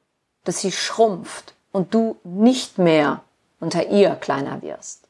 dass 0.45 0.61
sie 0.61 0.73
schrumpft 0.73 1.53
und 1.71 1.93
du 1.93 2.17
nicht 2.25 2.79
mehr 2.79 3.21
unter 3.61 3.89
ihr 3.89 4.15
kleiner 4.15 4.63
wirst. 4.63 5.03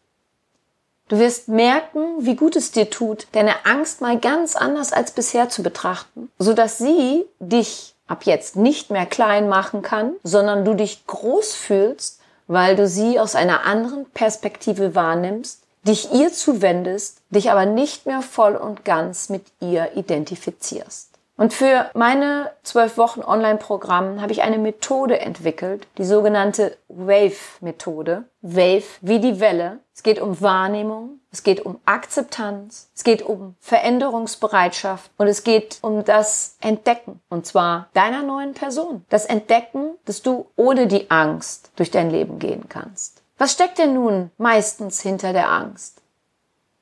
Du 1.07 1.21
wirst 1.21 1.47
merken, 1.47 2.27
wie 2.27 2.35
gut 2.35 2.57
es 2.57 2.73
dir 2.73 2.91
tut, 2.91 3.29
deine 3.31 3.65
Angst 3.65 4.01
mal 4.01 4.19
ganz 4.19 4.57
anders 4.57 4.93
als 4.93 5.13
bisher 5.13 5.51
zu 5.51 5.63
betrachten, 5.63 6.33
so 6.37 6.53
dass 6.53 6.79
sie 6.79 7.27
dich 7.39 7.95
ab 8.09 8.25
jetzt 8.25 8.57
nicht 8.57 8.91
mehr 8.91 9.07
klein 9.07 9.49
machen 9.49 9.83
kann, 9.83 10.15
sondern 10.25 10.65
du 10.65 10.75
dich 10.75 11.07
groß 11.07 11.55
fühlst, 11.55 12.21
weil 12.47 12.75
du 12.75 12.89
sie 12.89 13.21
aus 13.21 13.35
einer 13.35 13.65
anderen 13.65 14.07
Perspektive 14.11 14.95
wahrnimmst, 14.95 15.63
dich 15.87 16.13
ihr 16.13 16.33
zuwendest, 16.33 17.21
dich 17.31 17.51
aber 17.51 17.67
nicht 17.67 18.07
mehr 18.07 18.23
voll 18.23 18.57
und 18.57 18.85
ganz 18.85 19.29
mit 19.29 19.45
ihr 19.61 19.97
identifizierst. 19.97 21.08
Und 21.39 21.55
für 21.55 21.89
meine 21.95 22.51
zwölf 22.65 22.99
Wochen 22.99 23.21
Online-Programm 23.21 24.21
habe 24.21 24.33
ich 24.33 24.43
eine 24.43 24.59
Methode 24.59 25.21
entwickelt, 25.21 25.87
die 25.97 26.05
sogenannte 26.05 26.77
Wave-Methode. 26.89 28.25
Wave 28.43 28.83
wie 29.03 29.21
die 29.21 29.39
Welle. 29.39 29.79
Es 29.95 30.03
geht 30.03 30.21
um 30.21 30.41
Wahrnehmung, 30.41 31.21
es 31.31 31.45
geht 31.45 31.65
um 31.65 31.79
Akzeptanz, 31.85 32.91
es 32.93 33.05
geht 33.05 33.23
um 33.23 33.55
Veränderungsbereitschaft 33.61 35.13
und 35.17 35.29
es 35.29 35.45
geht 35.45 35.79
um 35.81 36.05
das 36.05 36.57
Entdecken. 36.61 37.21
Und 37.29 37.47
zwar 37.47 37.89
deiner 37.95 38.25
neuen 38.25 38.55
Person. 38.55 39.05
Das 39.09 39.25
Entdecken, 39.25 39.93
dass 40.07 40.23
du 40.23 40.47
ohne 40.57 40.89
die 40.89 41.09
Angst 41.09 41.71
durch 41.77 41.93
dein 41.93 42.11
Leben 42.11 42.41
gehen 42.41 42.69
kannst. 42.69 43.23
Was 43.39 43.53
steckt 43.53 43.79
denn 43.79 43.95
nun 43.95 44.33
meistens 44.39 45.01
hinter 45.03 45.33
der 45.33 45.53
Angst? 45.53 46.03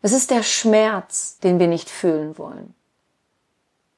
Es 0.00 0.14
ist 0.14 0.30
der 0.30 0.42
Schmerz, 0.42 1.38
den 1.40 1.58
wir 1.58 1.68
nicht 1.68 1.90
fühlen 1.90 2.38
wollen. 2.38 2.74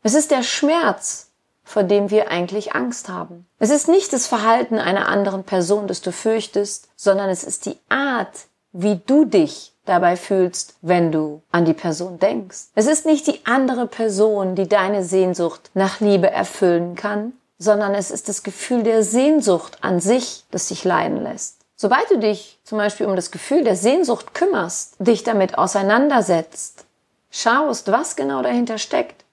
Es 0.02 0.14
ist 0.14 0.30
der 0.30 0.42
Schmerz, 0.42 1.30
vor 1.64 1.82
dem 1.82 2.10
wir 2.10 2.30
eigentlich 2.30 2.74
Angst 2.74 3.08
haben. 3.08 3.46
Es 3.58 3.70
ist 3.70 3.88
nicht 3.88 4.12
das 4.12 4.26
Verhalten 4.26 4.78
einer 4.78 5.08
anderen 5.08 5.44
Person, 5.44 5.86
das 5.86 6.00
du 6.00 6.12
fürchtest, 6.12 6.88
sondern 6.96 7.28
es 7.28 7.44
ist 7.44 7.66
die 7.66 7.76
Art, 7.88 8.46
wie 8.72 9.00
du 9.06 9.24
dich 9.24 9.72
dabei 9.84 10.16
fühlst, 10.16 10.76
wenn 10.82 11.10
du 11.10 11.42
an 11.50 11.64
die 11.64 11.74
Person 11.74 12.18
denkst. 12.18 12.68
Es 12.74 12.86
ist 12.86 13.06
nicht 13.06 13.26
die 13.26 13.44
andere 13.44 13.86
Person, 13.86 14.54
die 14.54 14.68
deine 14.68 15.02
Sehnsucht 15.02 15.70
nach 15.74 16.00
Liebe 16.00 16.30
erfüllen 16.30 16.94
kann, 16.94 17.32
sondern 17.58 17.94
es 17.94 18.10
ist 18.10 18.28
das 18.28 18.42
Gefühl 18.42 18.82
der 18.82 19.02
Sehnsucht 19.02 19.78
an 19.80 20.00
sich, 20.00 20.44
das 20.50 20.68
dich 20.68 20.84
leiden 20.84 21.22
lässt. 21.22 21.56
Sobald 21.74 22.10
du 22.10 22.18
dich 22.18 22.58
zum 22.64 22.78
Beispiel 22.78 23.06
um 23.06 23.16
das 23.16 23.30
Gefühl 23.30 23.64
der 23.64 23.76
Sehnsucht 23.76 24.34
kümmerst, 24.34 24.94
dich 24.98 25.22
damit 25.22 25.58
auseinandersetzt, 25.58 26.84
schaust, 27.30 27.90
was 27.90 28.16
genau 28.16 28.42
dahinter 28.42 28.78
steckt, 28.78 29.24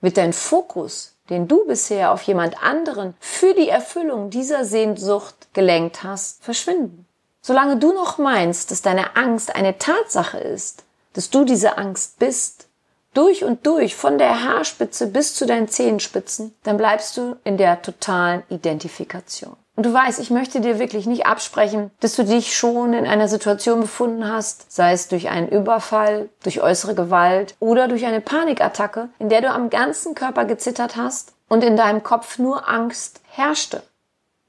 wird 0.00 0.16
dein 0.16 0.32
Fokus, 0.32 1.16
den 1.28 1.48
du 1.48 1.66
bisher 1.66 2.12
auf 2.12 2.22
jemand 2.22 2.62
anderen 2.62 3.14
für 3.20 3.54
die 3.54 3.68
Erfüllung 3.68 4.30
dieser 4.30 4.64
Sehnsucht 4.64 5.48
gelenkt 5.52 6.02
hast, 6.02 6.42
verschwinden. 6.42 7.06
Solange 7.42 7.76
du 7.76 7.92
noch 7.92 8.18
meinst, 8.18 8.70
dass 8.70 8.82
deine 8.82 9.16
Angst 9.16 9.54
eine 9.54 9.78
Tatsache 9.78 10.38
ist, 10.38 10.84
dass 11.14 11.30
du 11.30 11.44
diese 11.44 11.78
Angst 11.78 12.18
bist, 12.18 12.68
durch 13.14 13.44
und 13.44 13.66
durch, 13.66 13.96
von 13.96 14.18
der 14.18 14.44
Haarspitze 14.44 15.08
bis 15.08 15.34
zu 15.34 15.46
deinen 15.46 15.68
Zehenspitzen, 15.68 16.54
dann 16.62 16.76
bleibst 16.76 17.16
du 17.16 17.36
in 17.42 17.56
der 17.56 17.82
totalen 17.82 18.44
Identifikation. 18.48 19.56
Und 19.76 19.86
du 19.86 19.94
weißt, 19.94 20.18
ich 20.18 20.30
möchte 20.30 20.60
dir 20.60 20.78
wirklich 20.78 21.06
nicht 21.06 21.26
absprechen, 21.26 21.90
dass 22.00 22.16
du 22.16 22.24
dich 22.24 22.54
schon 22.54 22.92
in 22.92 23.06
einer 23.06 23.28
Situation 23.28 23.80
befunden 23.80 24.30
hast, 24.30 24.70
sei 24.70 24.92
es 24.92 25.08
durch 25.08 25.28
einen 25.28 25.48
Überfall, 25.48 26.28
durch 26.42 26.60
äußere 26.60 26.94
Gewalt 26.94 27.54
oder 27.60 27.88
durch 27.88 28.04
eine 28.04 28.20
Panikattacke, 28.20 29.08
in 29.18 29.28
der 29.28 29.40
du 29.40 29.50
am 29.50 29.70
ganzen 29.70 30.14
Körper 30.14 30.44
gezittert 30.44 30.96
hast 30.96 31.32
und 31.48 31.64
in 31.64 31.76
deinem 31.76 32.02
Kopf 32.02 32.38
nur 32.38 32.68
Angst 32.68 33.20
herrschte. 33.30 33.82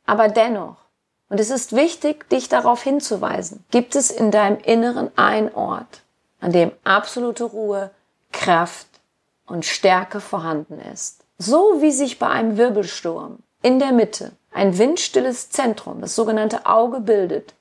Aber 0.06 0.28
dennoch, 0.28 0.76
und 1.30 1.40
es 1.40 1.50
ist 1.50 1.74
wichtig, 1.74 2.28
dich 2.30 2.50
darauf 2.50 2.84
hinzuweisen, 2.84 3.64
gibt 3.72 3.96
es 3.96 4.12
in 4.12 4.32
deinem 4.32 4.58
Inneren 4.58 5.12
einen 5.18 5.54
Ort, 5.54 6.02
an 6.42 6.52
dem 6.52 6.74
absolute 6.84 7.46
Ruhe, 7.46 7.92
Kraft 8.34 8.88
und 9.46 9.66
Stärke 9.66 10.20
vorhanden 10.20 10.82
ist. 10.92 11.24
So 11.38 11.82
wie 11.82 11.92
sich 11.92 12.20
bei 12.20 12.28
einem 12.28 12.58
Wirbelsturm 12.58 13.40
in 13.62 13.80
der 13.80 13.92
Mitte 13.92 14.32
ein 14.54 14.78
windstilles 14.78 15.50
Zentrum, 15.50 16.02
das 16.02 16.16
sogenannte 16.16 16.66
Auge 16.66 17.00
bildet, 17.00 17.54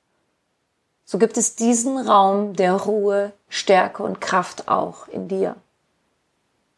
so 1.05 1.17
gibt 1.17 1.37
es 1.37 1.55
diesen 1.55 1.97
Raum 1.97 2.53
der 2.55 2.73
Ruhe, 2.73 3.33
Stärke 3.49 4.01
und 4.03 4.21
Kraft 4.21 4.69
auch 4.69 5.09
in 5.09 5.27
dir. 5.27 5.55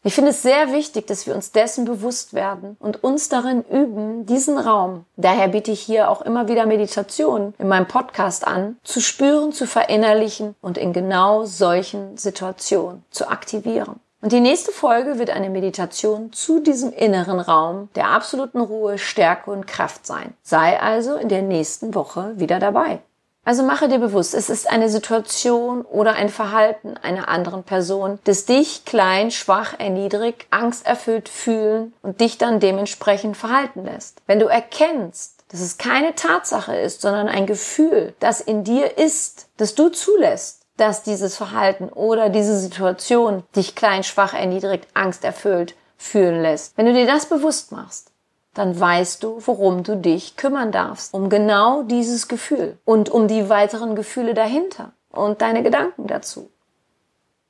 Ich 0.06 0.16
finde 0.16 0.32
es 0.32 0.42
sehr 0.42 0.74
wichtig, 0.74 1.08
dass 1.08 1.28
wir 1.28 1.36
uns 1.36 1.52
dessen 1.52 1.86
bewusst 1.86 2.34
werden 2.34 2.76
und 2.80 3.04
uns 3.04 3.30
darin 3.30 3.64
üben, 3.64 4.26
diesen 4.26 4.58
Raum, 4.58 5.06
daher 5.16 5.48
biete 5.48 5.72
ich 5.72 5.80
hier 5.80 6.10
auch 6.10 6.22
immer 6.22 6.50
wieder 6.50 6.66
Meditation 6.66 7.54
in 7.58 7.70
meinem 7.70 7.88
Podcast 7.88 8.46
an, 8.46 8.78
zu 8.84 9.00
spüren, 9.00 9.54
zu 9.54 9.66
verinnerlichen 9.66 10.56
und 10.62 10.78
in 10.78 10.92
genau 10.92 11.46
solchen 11.46 12.18
Situationen 12.18 13.06
zu 13.12 13.30
aktivieren. 13.30 14.02
Und 14.24 14.32
die 14.32 14.40
nächste 14.40 14.72
Folge 14.72 15.20
wird 15.20 15.32
eine 15.32 15.50
Meditation 15.50 16.32
zu 16.32 16.62
diesem 16.62 16.94
inneren 16.94 17.42
Raum 17.42 17.90
der 17.96 18.08
absoluten 18.08 18.62
Ruhe, 18.62 18.98
Stärke 18.98 19.52
und 19.52 19.68
Kraft 19.68 20.08
sein. 20.08 20.34
Sei 20.42 20.80
also 20.80 21.16
in 21.16 21.28
der 21.28 21.42
nächsten 21.42 21.94
Woche 21.94 22.32
wieder 22.38 22.58
dabei. 22.60 23.00
Also 23.44 23.64
mache 23.64 23.90
dir 23.90 24.00
bewusst, 24.00 24.34
es 24.34 24.50
ist 24.50 24.72
eine 24.72 24.88
Situation 24.88 25.82
oder 25.82 26.14
ein 26.14 26.30
Verhalten 26.30 26.96
einer 26.96 27.28
anderen 27.28 27.64
Person, 27.64 28.18
das 28.24 28.46
dich 28.46 28.86
klein, 28.86 29.30
schwach, 29.30 29.78
erniedrigt, 29.78 30.48
angsterfüllt 30.52 31.28
fühlen 31.28 31.92
und 32.02 32.22
dich 32.22 32.38
dann 32.38 32.62
dementsprechend 32.62 33.36
verhalten 33.36 33.84
lässt. 33.84 34.22
Wenn 34.26 34.40
du 34.40 34.46
erkennst, 34.46 35.44
dass 35.50 35.60
es 35.60 35.78
keine 35.78 36.16
Tatsache 36.16 36.78
ist, 36.78 37.02
sondern 37.02 37.28
ein 37.28 37.46
Gefühl, 37.46 38.14
das 38.22 38.40
in 38.40 38.64
dir 38.64 38.98
ist, 38.98 39.50
das 39.58 39.76
du 39.76 39.90
zulässt, 39.90 40.63
dass 40.84 41.02
dieses 41.02 41.38
Verhalten 41.38 41.88
oder 41.88 42.28
diese 42.28 42.60
Situation 42.60 43.44
dich 43.56 43.74
klein, 43.74 44.04
schwach, 44.04 44.34
erniedrigt, 44.34 44.86
angsterfüllt 44.94 45.76
fühlen 45.96 46.42
lässt. 46.42 46.78
Wenn 46.78 46.88
du 46.88 46.94
dir 46.94 47.08
das 47.08 47.28
bewusst 47.28 47.72
machst, 47.72 48.12
dann 48.54 48.78
weißt 48.78 49.24
du, 49.24 49.42
worum 49.46 49.84
du 49.84 49.96
dich 49.96 50.36
kümmern 50.36 50.74
darfst. 50.74 51.14
Um 51.14 51.30
genau 51.30 51.84
dieses 51.84 52.28
Gefühl 52.28 52.78
und 52.84 53.10
um 53.10 53.30
die 53.30 53.50
weiteren 53.50 53.96
Gefühle 53.96 54.34
dahinter 54.34 54.92
und 55.10 55.42
deine 55.42 55.64
Gedanken 55.64 56.06
dazu. 56.08 56.52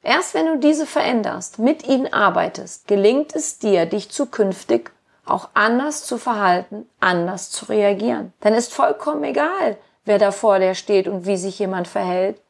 Erst 0.04 0.36
wenn 0.36 0.46
du 0.46 0.60
diese 0.60 0.86
veränderst, 0.86 1.58
mit 1.58 1.88
ihnen 1.88 2.14
arbeitest, 2.14 2.88
gelingt 2.88 3.36
es 3.36 3.58
dir, 3.58 3.88
dich 3.88 4.12
zukünftig 4.12 4.92
auch 5.26 5.50
anders 5.56 6.06
zu 6.06 6.20
verhalten, 6.20 6.88
anders 7.00 7.50
zu 7.50 7.66
reagieren. 7.66 8.32
Dann 8.42 8.54
ist 8.54 8.74
vollkommen 8.74 9.24
egal, 9.24 9.78
wer 10.06 10.20
da 10.20 10.32
vor 10.32 10.60
dir 10.60 10.76
steht 10.76 11.08
und 11.08 11.26
wie 11.26 11.38
sich 11.38 11.58
jemand 11.58 11.88
verhält. 11.88 12.43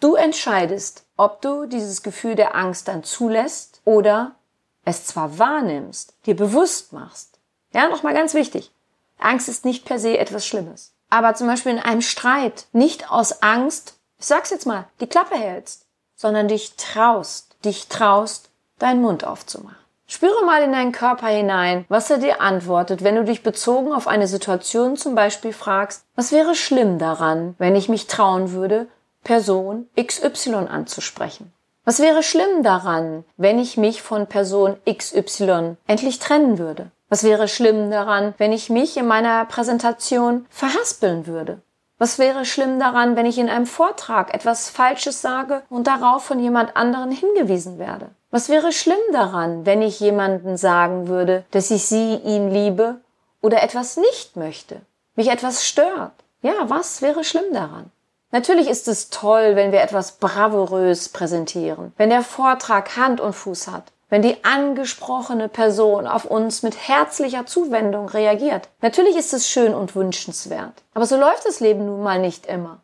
Du 0.00 0.14
entscheidest, 0.14 1.04
ob 1.16 1.42
du 1.42 1.66
dieses 1.66 2.02
Gefühl 2.02 2.36
der 2.36 2.54
Angst 2.54 2.86
dann 2.86 3.02
zulässt 3.02 3.80
oder 3.84 4.36
es 4.84 5.06
zwar 5.06 5.38
wahrnimmst, 5.38 6.14
dir 6.26 6.36
bewusst 6.36 6.92
machst. 6.92 7.38
Ja, 7.72 7.88
nochmal 7.88 8.14
ganz 8.14 8.34
wichtig. 8.34 8.70
Angst 9.18 9.48
ist 9.48 9.64
nicht 9.64 9.84
per 9.84 9.98
se 9.98 10.16
etwas 10.16 10.46
Schlimmes. 10.46 10.92
Aber 11.10 11.34
zum 11.34 11.46
Beispiel 11.48 11.72
in 11.72 11.78
einem 11.78 12.02
Streit 12.02 12.66
nicht 12.72 13.10
aus 13.10 13.42
Angst, 13.42 13.94
ich 14.18 14.26
sag's 14.26 14.50
jetzt 14.50 14.66
mal, 14.66 14.84
die 15.00 15.06
Klappe 15.06 15.34
hältst, 15.34 15.86
sondern 16.14 16.48
dich 16.48 16.76
traust, 16.76 17.56
dich 17.64 17.88
traust, 17.88 18.50
deinen 18.78 19.02
Mund 19.02 19.24
aufzumachen. 19.24 19.76
Spüre 20.06 20.44
mal 20.46 20.62
in 20.62 20.72
deinen 20.72 20.92
Körper 20.92 21.26
hinein, 21.26 21.84
was 21.88 22.08
er 22.08 22.18
dir 22.18 22.40
antwortet, 22.40 23.04
wenn 23.04 23.16
du 23.16 23.24
dich 23.24 23.42
bezogen 23.42 23.92
auf 23.92 24.08
eine 24.08 24.26
Situation 24.26 24.96
zum 24.96 25.14
Beispiel 25.14 25.52
fragst, 25.52 26.04
was 26.14 26.32
wäre 26.32 26.54
schlimm 26.54 26.98
daran, 26.98 27.54
wenn 27.58 27.76
ich 27.76 27.90
mich 27.90 28.06
trauen 28.06 28.52
würde, 28.52 28.86
Person 29.24 29.88
XY 29.96 30.66
anzusprechen. 30.68 31.52
Was 31.84 32.00
wäre 32.00 32.22
schlimm 32.22 32.62
daran, 32.62 33.24
wenn 33.36 33.58
ich 33.58 33.76
mich 33.76 34.02
von 34.02 34.26
Person 34.26 34.76
XY 34.86 35.76
endlich 35.86 36.18
trennen 36.18 36.58
würde? 36.58 36.90
Was 37.08 37.24
wäre 37.24 37.48
schlimm 37.48 37.90
daran, 37.90 38.34
wenn 38.36 38.52
ich 38.52 38.68
mich 38.68 38.96
in 38.96 39.06
meiner 39.06 39.44
Präsentation 39.46 40.46
verhaspeln 40.50 41.26
würde? 41.26 41.62
Was 41.96 42.18
wäre 42.18 42.44
schlimm 42.44 42.78
daran, 42.78 43.16
wenn 43.16 43.26
ich 43.26 43.38
in 43.38 43.48
einem 43.48 43.66
Vortrag 43.66 44.32
etwas 44.32 44.68
Falsches 44.68 45.20
sage 45.20 45.62
und 45.68 45.86
darauf 45.86 46.24
von 46.24 46.38
jemand 46.38 46.76
anderen 46.76 47.10
hingewiesen 47.10 47.78
werde? 47.78 48.10
Was 48.30 48.48
wäre 48.48 48.72
schlimm 48.72 48.98
daran, 49.12 49.64
wenn 49.64 49.82
ich 49.82 49.98
jemanden 49.98 50.56
sagen 50.56 51.08
würde, 51.08 51.44
dass 51.50 51.70
ich 51.70 51.86
sie, 51.86 52.14
ihn 52.16 52.50
liebe 52.50 53.00
oder 53.40 53.62
etwas 53.62 53.96
nicht 53.96 54.36
möchte? 54.36 54.82
Mich 55.16 55.28
etwas 55.28 55.66
stört? 55.66 56.12
Ja, 56.42 56.54
was 56.68 57.02
wäre 57.02 57.24
schlimm 57.24 57.52
daran? 57.52 57.90
Natürlich 58.30 58.68
ist 58.68 58.88
es 58.88 59.08
toll, 59.08 59.56
wenn 59.56 59.72
wir 59.72 59.80
etwas 59.80 60.18
bravourös 60.18 61.08
präsentieren, 61.08 61.92
wenn 61.96 62.10
der 62.10 62.22
Vortrag 62.22 62.96
Hand 62.96 63.20
und 63.20 63.32
Fuß 63.32 63.68
hat, 63.68 63.92
wenn 64.10 64.20
die 64.20 64.44
angesprochene 64.44 65.48
Person 65.48 66.06
auf 66.06 66.26
uns 66.26 66.62
mit 66.62 66.76
herzlicher 66.88 67.46
Zuwendung 67.46 68.08
reagiert. 68.08 68.68
Natürlich 68.82 69.16
ist 69.16 69.32
es 69.32 69.48
schön 69.48 69.74
und 69.74 69.94
wünschenswert, 69.94 70.82
aber 70.92 71.06
so 71.06 71.16
läuft 71.16 71.46
das 71.46 71.60
Leben 71.60 71.86
nun 71.86 72.02
mal 72.02 72.18
nicht 72.18 72.46
immer. 72.46 72.82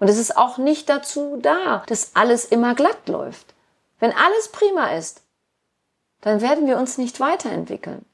Und 0.00 0.08
es 0.08 0.18
ist 0.18 0.36
auch 0.36 0.58
nicht 0.58 0.88
dazu 0.88 1.38
da, 1.40 1.84
dass 1.86 2.12
alles 2.14 2.44
immer 2.44 2.74
glatt 2.74 3.08
läuft. 3.08 3.54
Wenn 4.00 4.12
alles 4.12 4.48
prima 4.48 4.92
ist, 4.94 5.22
dann 6.22 6.40
werden 6.40 6.66
wir 6.66 6.78
uns 6.78 6.98
nicht 6.98 7.20
weiterentwickeln. 7.20 8.04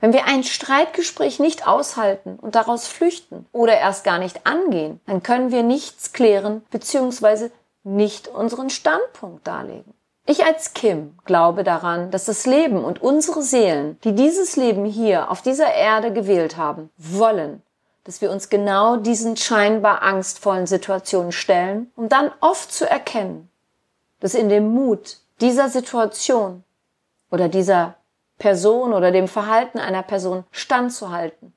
Wenn 0.00 0.12
wir 0.14 0.26
ein 0.26 0.44
Streitgespräch 0.44 1.40
nicht 1.40 1.66
aushalten 1.66 2.38
und 2.40 2.54
daraus 2.54 2.86
flüchten 2.86 3.46
oder 3.52 3.78
erst 3.78 4.02
gar 4.04 4.18
nicht 4.18 4.46
angehen, 4.46 5.00
dann 5.06 5.22
können 5.22 5.52
wir 5.52 5.62
nichts 5.62 6.12
klären 6.12 6.62
bzw. 6.70 7.50
nicht 7.84 8.28
unseren 8.28 8.70
Standpunkt 8.70 9.46
darlegen. 9.46 9.94
Ich 10.26 10.44
als 10.44 10.74
Kim 10.74 11.18
glaube 11.24 11.64
daran, 11.64 12.10
dass 12.10 12.26
das 12.26 12.46
Leben 12.46 12.84
und 12.84 13.02
unsere 13.02 13.42
Seelen, 13.42 13.98
die 14.04 14.14
dieses 14.14 14.56
Leben 14.56 14.84
hier 14.84 15.30
auf 15.30 15.42
dieser 15.42 15.72
Erde 15.74 16.12
gewählt 16.12 16.56
haben, 16.56 16.90
wollen, 16.96 17.62
dass 18.04 18.20
wir 18.20 18.30
uns 18.30 18.48
genau 18.48 18.96
diesen 18.96 19.36
scheinbar 19.36 20.02
angstvollen 20.02 20.66
Situationen 20.66 21.32
stellen, 21.32 21.90
um 21.96 22.08
dann 22.08 22.30
oft 22.40 22.72
zu 22.72 22.88
erkennen, 22.88 23.50
dass 24.20 24.34
in 24.34 24.48
dem 24.48 24.72
Mut 24.72 25.18
dieser 25.40 25.68
Situation 25.68 26.64
oder 27.30 27.48
dieser 27.48 27.96
Person 28.40 28.92
oder 28.92 29.12
dem 29.12 29.28
Verhalten 29.28 29.78
einer 29.78 30.02
Person 30.02 30.44
standzuhalten. 30.50 31.54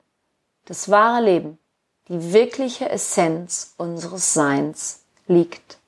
Das 0.66 0.88
wahre 0.90 1.24
Leben, 1.24 1.58
die 2.08 2.32
wirkliche 2.32 2.88
Essenz 2.88 3.74
unseres 3.76 4.34
Seins 4.34 5.02
liegt. 5.26 5.78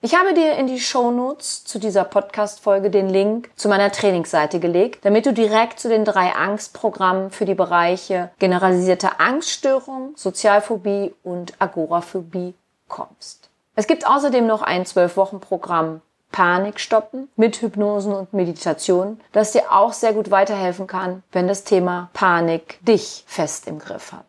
Ich 0.00 0.16
habe 0.16 0.34
dir 0.34 0.56
in 0.56 0.66
die 0.66 0.80
Shownotes 0.80 1.62
zu 1.62 1.78
dieser 1.78 2.02
Podcast-Folge 2.02 2.90
den 2.90 3.08
Link 3.08 3.50
zu 3.54 3.68
meiner 3.68 3.92
Trainingsseite 3.92 4.58
gelegt, 4.58 5.04
damit 5.04 5.26
du 5.26 5.32
direkt 5.32 5.78
zu 5.78 5.88
den 5.88 6.04
drei 6.04 6.34
Angstprogrammen 6.34 7.30
für 7.30 7.44
die 7.44 7.54
Bereiche 7.54 8.32
generalisierte 8.40 9.20
Angststörung, 9.20 10.14
Sozialphobie 10.16 11.14
und 11.22 11.52
Agoraphobie 11.60 12.54
kommst. 12.88 13.48
Es 13.76 13.86
gibt 13.86 14.04
außerdem 14.04 14.44
noch 14.44 14.62
ein 14.62 14.86
Zwölf-Wochen-Programm 14.86 16.00
Panik 16.32 16.80
stoppen 16.80 17.28
mit 17.36 17.62
Hypnosen 17.62 18.12
und 18.12 18.32
Meditation, 18.32 19.20
das 19.32 19.52
dir 19.52 19.70
auch 19.70 19.92
sehr 19.92 20.12
gut 20.12 20.30
weiterhelfen 20.30 20.86
kann, 20.86 21.22
wenn 21.30 21.46
das 21.46 21.64
Thema 21.64 22.10
Panik 22.14 22.78
dich 22.84 23.24
fest 23.28 23.68
im 23.68 23.78
Griff 23.78 24.12
hat. 24.12 24.26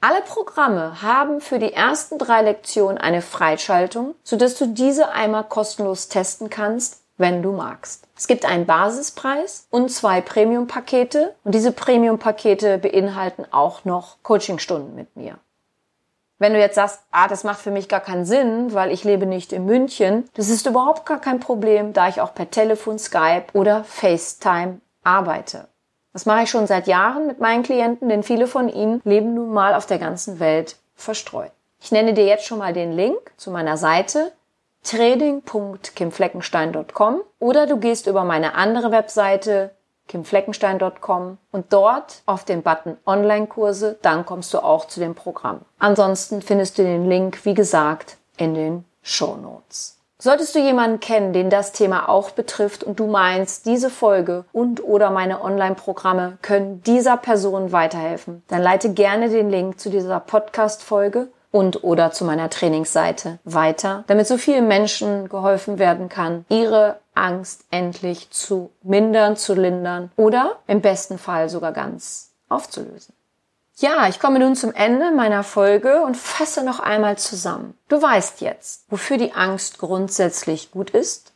Alle 0.00 0.20
Programme 0.22 1.02
haben 1.02 1.40
für 1.40 1.58
die 1.58 1.72
ersten 1.72 2.18
drei 2.18 2.42
Lektionen 2.42 2.98
eine 2.98 3.22
Freischaltung, 3.22 4.14
sodass 4.22 4.54
du 4.56 4.66
diese 4.66 5.10
einmal 5.10 5.44
kostenlos 5.44 6.08
testen 6.08 6.50
kannst, 6.50 7.02
wenn 7.16 7.42
du 7.42 7.50
magst. 7.50 8.06
Es 8.16 8.28
gibt 8.28 8.44
einen 8.44 8.64
Basispreis 8.64 9.66
und 9.70 9.90
zwei 9.90 10.20
Premium-Pakete 10.20 11.34
und 11.42 11.52
diese 11.54 11.72
Premium-Pakete 11.72 12.78
beinhalten 12.78 13.44
auch 13.50 13.84
noch 13.84 14.18
Coachingstunden 14.22 14.94
mit 14.94 15.16
mir. 15.16 15.38
Wenn 16.38 16.52
du 16.52 16.60
jetzt 16.60 16.76
sagst, 16.76 17.00
ah, 17.10 17.26
das 17.26 17.42
macht 17.42 17.60
für 17.60 17.72
mich 17.72 17.88
gar 17.88 18.00
keinen 18.00 18.24
Sinn, 18.24 18.72
weil 18.72 18.92
ich 18.92 19.04
lebe 19.04 19.26
nicht 19.26 19.52
in 19.52 19.64
München, 19.64 20.28
das 20.34 20.48
ist 20.48 20.66
überhaupt 20.66 21.04
gar 21.04 21.20
kein 21.20 21.40
Problem, 21.40 21.92
da 21.92 22.08
ich 22.08 22.20
auch 22.20 22.34
per 22.34 22.50
Telefon, 22.50 22.98
Skype 22.98 23.46
oder 23.54 23.84
FaceTime 23.84 24.80
arbeite. 25.02 25.68
Das 26.12 26.26
mache 26.26 26.44
ich 26.44 26.50
schon 26.50 26.66
seit 26.66 26.86
Jahren 26.86 27.26
mit 27.26 27.40
meinen 27.40 27.62
Klienten, 27.62 28.08
denn 28.08 28.22
viele 28.22 28.46
von 28.46 28.68
ihnen 28.68 29.00
leben 29.04 29.34
nun 29.34 29.52
mal 29.52 29.74
auf 29.74 29.86
der 29.86 29.98
ganzen 29.98 30.40
Welt 30.40 30.76
verstreut. 30.94 31.52
Ich 31.80 31.92
nenne 31.92 32.14
dir 32.14 32.24
jetzt 32.24 32.46
schon 32.46 32.58
mal 32.58 32.72
den 32.72 32.92
Link 32.92 33.18
zu 33.36 33.50
meiner 33.50 33.76
Seite 33.76 34.32
trading.kimfleckenstein.com 34.84 37.20
oder 37.40 37.66
du 37.66 37.78
gehst 37.78 38.06
über 38.06 38.24
meine 38.24 38.54
andere 38.54 38.90
Webseite 38.90 39.72
kimfleckenstein.com 40.08 41.38
und 41.52 41.72
dort 41.72 42.22
auf 42.26 42.44
den 42.44 42.62
Button 42.62 42.96
Online-Kurse, 43.06 43.98
dann 44.02 44.26
kommst 44.26 44.52
du 44.52 44.58
auch 44.58 44.86
zu 44.86 45.00
dem 45.00 45.14
Programm. 45.14 45.60
Ansonsten 45.78 46.42
findest 46.42 46.78
du 46.78 46.82
den 46.82 47.08
Link, 47.08 47.44
wie 47.44 47.54
gesagt, 47.54 48.16
in 48.36 48.54
den 48.54 48.84
Show 49.02 49.36
Notes. 49.36 49.98
Solltest 50.20 50.56
du 50.56 50.58
jemanden 50.58 50.98
kennen, 50.98 51.32
den 51.32 51.48
das 51.48 51.70
Thema 51.70 52.08
auch 52.08 52.30
betrifft 52.30 52.82
und 52.82 52.98
du 52.98 53.06
meinst, 53.06 53.66
diese 53.66 53.88
Folge 53.88 54.46
und 54.50 54.82
oder 54.82 55.10
meine 55.10 55.44
Online-Programme 55.44 56.38
können 56.42 56.82
dieser 56.82 57.16
Person 57.16 57.70
weiterhelfen, 57.70 58.42
dann 58.48 58.60
leite 58.60 58.92
gerne 58.92 59.28
den 59.28 59.48
Link 59.48 59.78
zu 59.78 59.90
dieser 59.90 60.18
Podcast-Folge 60.18 61.28
und 61.52 61.84
oder 61.84 62.10
zu 62.10 62.24
meiner 62.24 62.50
Trainingsseite 62.50 63.38
weiter, 63.44 64.02
damit 64.08 64.26
so 64.26 64.36
vielen 64.38 64.66
Menschen 64.66 65.28
geholfen 65.28 65.78
werden 65.78 66.08
kann, 66.08 66.44
ihre 66.48 66.98
Angst 67.18 67.64
endlich 67.70 68.30
zu 68.30 68.70
mindern, 68.82 69.36
zu 69.36 69.54
lindern 69.54 70.10
oder 70.16 70.58
im 70.66 70.80
besten 70.80 71.18
Fall 71.18 71.48
sogar 71.48 71.72
ganz 71.72 72.30
aufzulösen. 72.48 73.14
Ja, 73.76 74.08
ich 74.08 74.18
komme 74.18 74.40
nun 74.40 74.56
zum 74.56 74.72
Ende 74.74 75.12
meiner 75.12 75.44
Folge 75.44 76.02
und 76.02 76.16
fasse 76.16 76.64
noch 76.64 76.80
einmal 76.80 77.16
zusammen. 77.16 77.78
Du 77.88 78.02
weißt 78.02 78.40
jetzt, 78.40 78.84
wofür 78.90 79.18
die 79.18 79.34
Angst 79.34 79.78
grundsätzlich 79.78 80.72
gut 80.72 80.90
ist, 80.90 81.32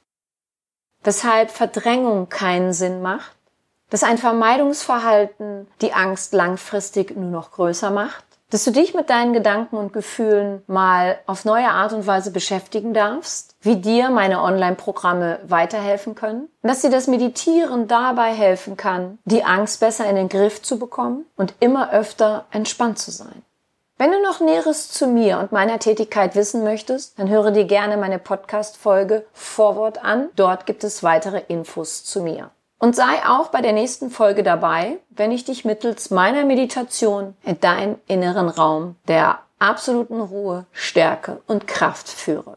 weshalb 1.04 1.52
Verdrängung 1.52 2.28
keinen 2.28 2.72
Sinn 2.72 3.00
macht, 3.00 3.36
dass 3.90 4.02
ein 4.02 4.18
Vermeidungsverhalten 4.18 5.68
die 5.82 5.92
Angst 5.92 6.32
langfristig 6.32 7.14
nur 7.16 7.30
noch 7.30 7.52
größer 7.52 7.90
macht, 7.90 8.24
dass 8.50 8.64
du 8.64 8.70
dich 8.70 8.92
mit 8.92 9.08
deinen 9.08 9.32
Gedanken 9.32 9.76
und 9.76 9.92
Gefühlen 9.92 10.62
mal 10.66 11.20
auf 11.26 11.44
neue 11.44 11.68
Art 11.68 11.92
und 11.92 12.06
Weise 12.06 12.32
beschäftigen 12.32 12.92
darfst, 12.92 13.51
wie 13.62 13.76
dir 13.76 14.10
meine 14.10 14.42
Online-Programme 14.42 15.38
weiterhelfen 15.46 16.14
können, 16.14 16.48
dass 16.62 16.82
dir 16.82 16.90
das 16.90 17.06
Meditieren 17.06 17.88
dabei 17.88 18.32
helfen 18.34 18.76
kann, 18.76 19.18
die 19.24 19.44
Angst 19.44 19.80
besser 19.80 20.06
in 20.06 20.16
den 20.16 20.28
Griff 20.28 20.62
zu 20.62 20.78
bekommen 20.78 21.24
und 21.36 21.54
immer 21.60 21.92
öfter 21.92 22.44
entspannt 22.50 22.98
zu 22.98 23.10
sein. 23.10 23.42
Wenn 23.98 24.10
du 24.10 24.20
noch 24.20 24.40
Näheres 24.40 24.90
zu 24.90 25.06
mir 25.06 25.38
und 25.38 25.52
meiner 25.52 25.78
Tätigkeit 25.78 26.34
wissen 26.34 26.64
möchtest, 26.64 27.18
dann 27.18 27.28
höre 27.28 27.52
dir 27.52 27.64
gerne 27.64 27.96
meine 27.96 28.18
Podcast-Folge 28.18 29.24
Vorwort 29.32 30.04
an. 30.04 30.28
Dort 30.34 30.66
gibt 30.66 30.82
es 30.82 31.04
weitere 31.04 31.42
Infos 31.46 32.02
zu 32.02 32.20
mir. 32.20 32.50
Und 32.80 32.96
sei 32.96 33.24
auch 33.28 33.48
bei 33.48 33.60
der 33.60 33.72
nächsten 33.72 34.10
Folge 34.10 34.42
dabei, 34.42 34.98
wenn 35.10 35.30
ich 35.30 35.44
dich 35.44 35.64
mittels 35.64 36.10
meiner 36.10 36.44
Meditation 36.44 37.36
in 37.44 37.60
deinen 37.60 38.00
inneren 38.08 38.48
Raum 38.48 38.96
der 39.06 39.38
absoluten 39.60 40.20
Ruhe, 40.20 40.66
Stärke 40.72 41.40
und 41.46 41.68
Kraft 41.68 42.08
führe. 42.08 42.56